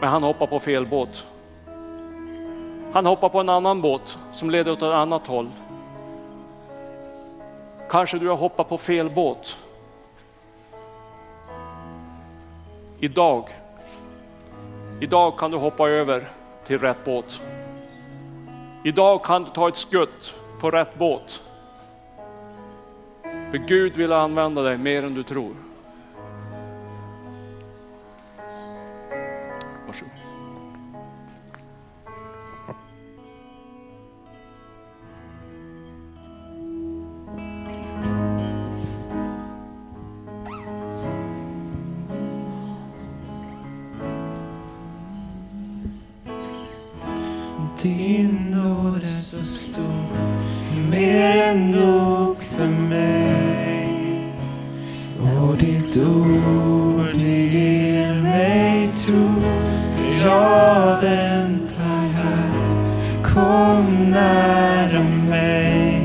Men 0.00 0.08
han 0.08 0.22
hoppade 0.22 0.50
på 0.50 0.58
fel 0.58 0.86
båt. 0.86 1.26
Han 2.92 3.06
hoppar 3.06 3.28
på 3.28 3.40
en 3.40 3.48
annan 3.48 3.80
båt 3.80 4.18
som 4.32 4.50
leder 4.50 4.72
åt 4.72 4.82
ett 4.82 4.82
annat 4.82 5.26
håll. 5.26 5.48
Kanske 7.90 8.18
du 8.18 8.28
har 8.28 8.36
hoppat 8.36 8.68
på 8.68 8.78
fel 8.78 9.10
båt. 9.10 9.58
Idag, 13.00 13.48
idag 15.00 15.38
kan 15.38 15.50
du 15.50 15.56
hoppa 15.56 15.88
över 15.88 16.28
till 16.64 16.78
rätt 16.78 17.04
båt. 17.04 17.42
Idag 18.84 19.24
kan 19.24 19.44
du 19.44 19.50
ta 19.50 19.68
ett 19.68 19.76
skutt 19.76 20.34
på 20.60 20.70
rätt 20.70 20.98
båt. 20.98 21.42
För 23.50 23.58
Gud 23.58 23.96
vill 23.96 24.12
använda 24.12 24.62
dig 24.62 24.78
mer 24.78 25.02
än 25.02 25.14
du 25.14 25.22
tror. 25.22 25.54
Kom 63.58 64.10
nära 64.10 65.02
mig. 65.30 66.02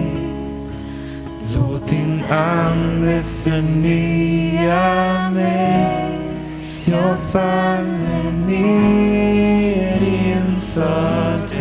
Låt 1.55 1.87
din 1.89 2.23
ande 2.29 3.23
förnya 3.23 4.81
mig. 5.29 5.87
Jag 6.85 7.17
faller 7.31 8.31
ner 8.47 10.01
inför 10.01 11.52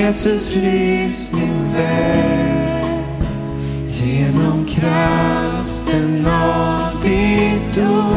Jesus 0.00 0.54
lys 0.54 1.32
min 1.32 1.74
väg. 1.74 2.84
Genom 3.88 4.66
kraften 4.66 6.26
av 6.26 7.02
ditt 7.02 7.78
ord 7.78 8.09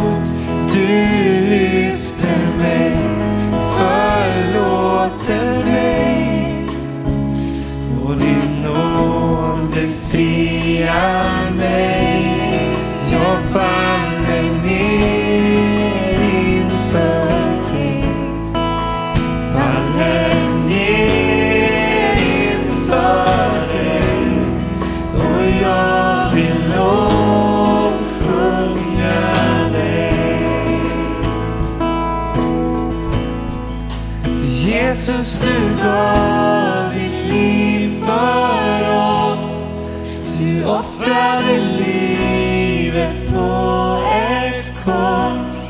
Jesus, 35.24 35.40
du 35.40 35.84
gav 35.84 36.94
ditt 36.94 37.32
liv 37.32 38.04
för 38.06 38.82
oss. 38.96 39.80
Du 40.38 40.66
offrade 40.66 41.58
livet 41.58 43.28
på 43.34 44.00
ett 44.14 44.72
kors. 44.84 45.70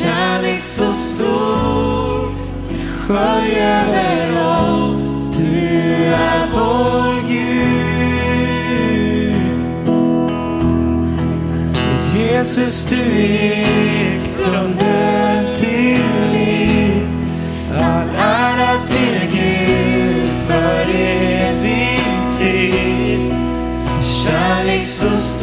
Kärlek 0.00 0.60
så 0.60 0.92
stor 0.92 2.34
skölj 2.98 3.54
över 3.60 4.32
oss. 4.32 5.38
Du 5.38 6.04
är 6.04 6.48
vår 6.52 7.28
Gud. 7.28 7.44
Jesus, 12.16 12.84
du 12.84 12.96
är 12.96 14.03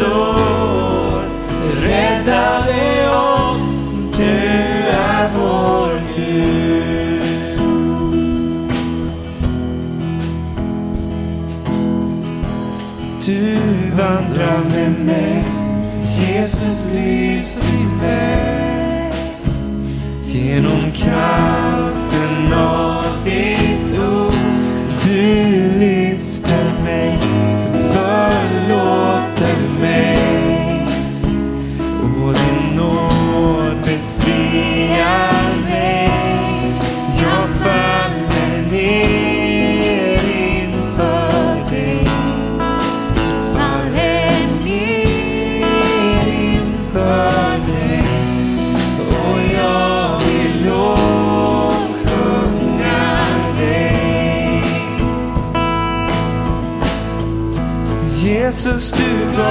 så 0.02 1.22
räddade 1.82 3.10
oss. 3.10 3.90
Du 4.18 4.34
är 4.90 5.30
vår 5.36 6.02
Gud. 6.16 7.62
Du 13.26 13.58
vandrar 13.96 14.64
med 14.76 15.06
mig, 15.06 15.44
Jesus 16.20 16.86
lys 16.94 17.62
min 17.72 17.98
väg. 17.98 19.14
Genom 20.24 20.92
kraften 20.92 22.54
av 22.54 22.91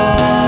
du 0.00 0.39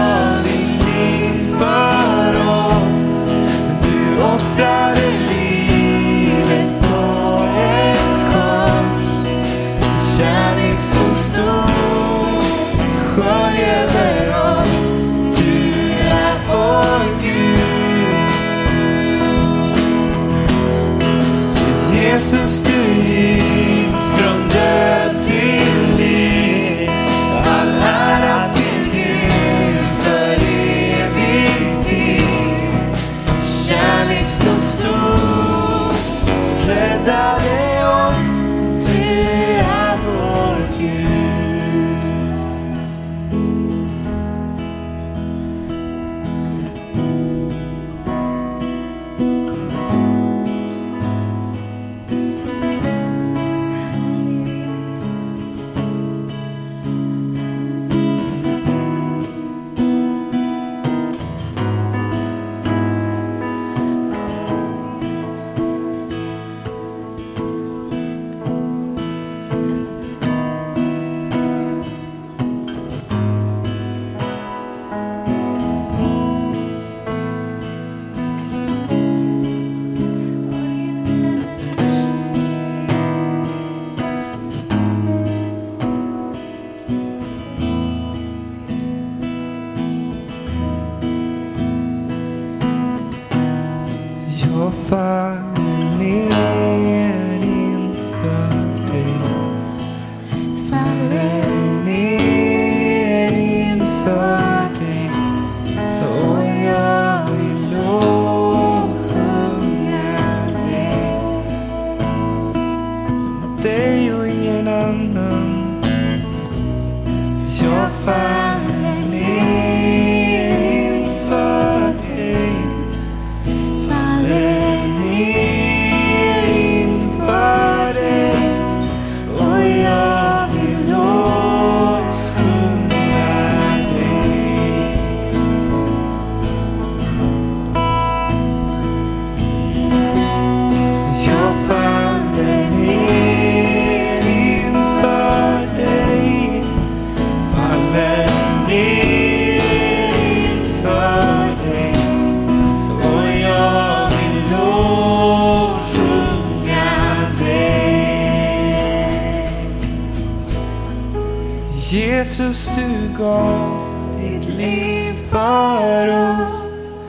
Jesus, 162.22 162.70
du 162.76 163.16
gav 163.18 164.18
ditt 164.20 164.48
liv 164.48 165.14
för 165.30 166.08
oss 166.08 167.06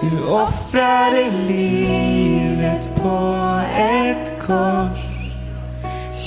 du 0.00 0.24
offrade 0.28 1.30
livet 1.48 2.88
på 3.02 3.60
ett 3.76 4.32
kors. 4.46 4.98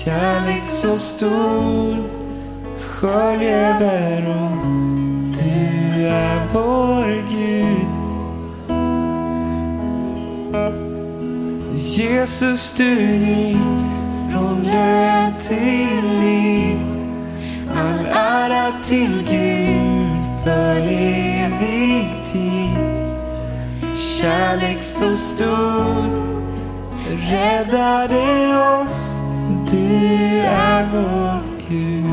Kärlek 0.04 0.66
så 0.66 0.98
stor 0.98 1.98
skölj 2.80 3.48
över 3.48 4.30
oss. 4.30 4.64
Du 5.40 6.08
är 6.08 6.48
vår 6.54 7.24
Gud. 7.30 7.88
Jesus, 11.76 12.74
du 12.74 13.16
gick 13.16 13.58
från 14.32 14.64
död 14.64 15.40
till 15.40 16.20
liv. 16.20 16.89
All 17.80 18.06
ära 18.06 18.72
till 18.84 19.24
Gud 19.30 20.26
för 20.44 20.80
evig 20.92 22.24
tid. 22.34 22.78
Kärlek 23.98 24.84
så 24.84 25.16
stor 25.16 26.30
räddade 27.32 28.48
oss. 28.82 29.16
Du 29.72 30.38
är 30.46 30.88
vår 30.94 31.42
Gud. 31.70 32.09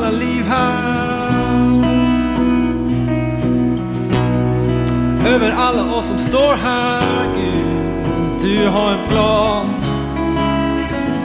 alla 0.00 0.10
liv 0.10 0.44
här. 0.48 1.30
Över 5.26 5.50
alla 5.50 5.94
oss 5.94 6.06
som 6.08 6.18
står 6.18 6.54
här, 6.54 7.26
Gud. 7.34 8.42
Du 8.42 8.68
har 8.68 8.90
en 8.90 9.08
plan. 9.08 9.66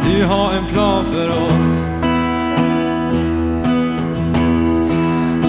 Du 0.05 0.25
har 0.25 0.53
en 0.53 0.65
plan 0.65 1.05
för 1.05 1.29
oss. 1.29 1.85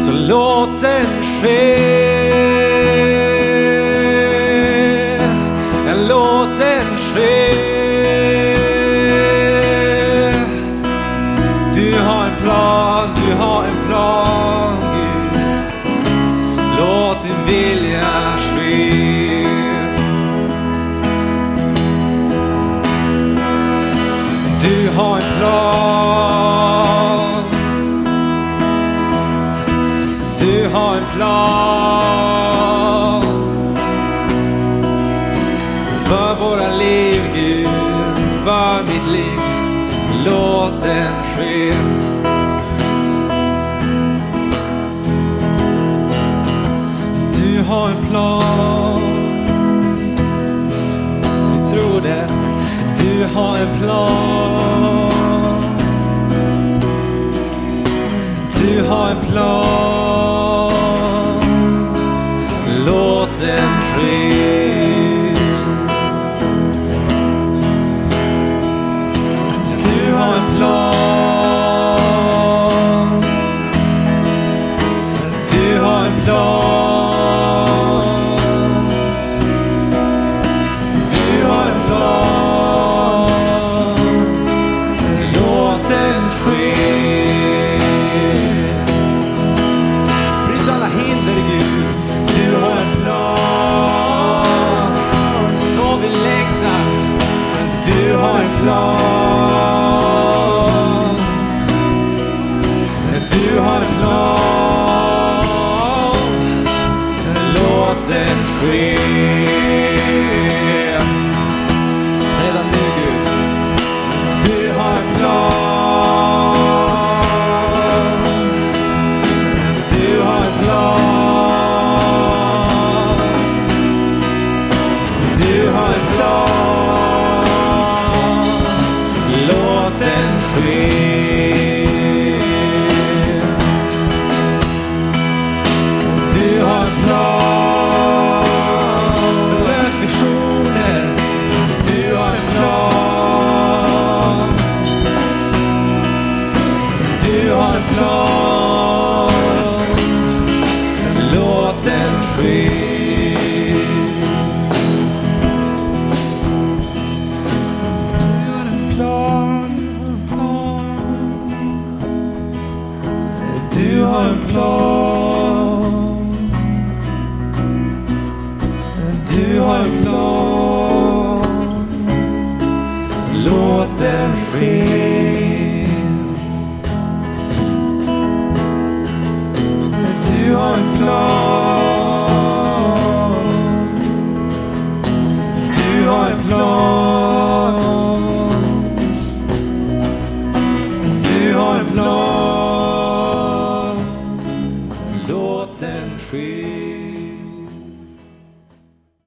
Så 0.05 0.12
låt 0.12 0.81
den 0.81 1.22
ske. 1.22 1.97
Låt 6.09 6.59
den 6.59 6.97
ske. 6.97 7.56
plan. 25.39 27.26
Du 30.41 30.68
har 30.72 30.97
en 30.97 31.05
plan 31.16 32.07
för 36.05 36.34
våra 36.41 36.68
liv, 36.74 37.22
Gud, 37.34 37.68
för 38.45 38.82
mitt 38.82 39.07
liv. 39.07 39.41
Låt 40.24 40.82
den 40.82 41.12
ske. 41.37 41.72
Du 47.37 47.62
har 47.62 47.89
en 47.89 48.07
plan. 48.11 49.01
Vi 51.53 51.70
tror 51.72 52.01
det. 52.01 52.28
Du 53.01 53.24
har 53.34 53.57
en 53.57 53.78
plan. 53.82 54.36
ha 58.89 59.11
en 59.11 59.20
plan. 59.30 60.06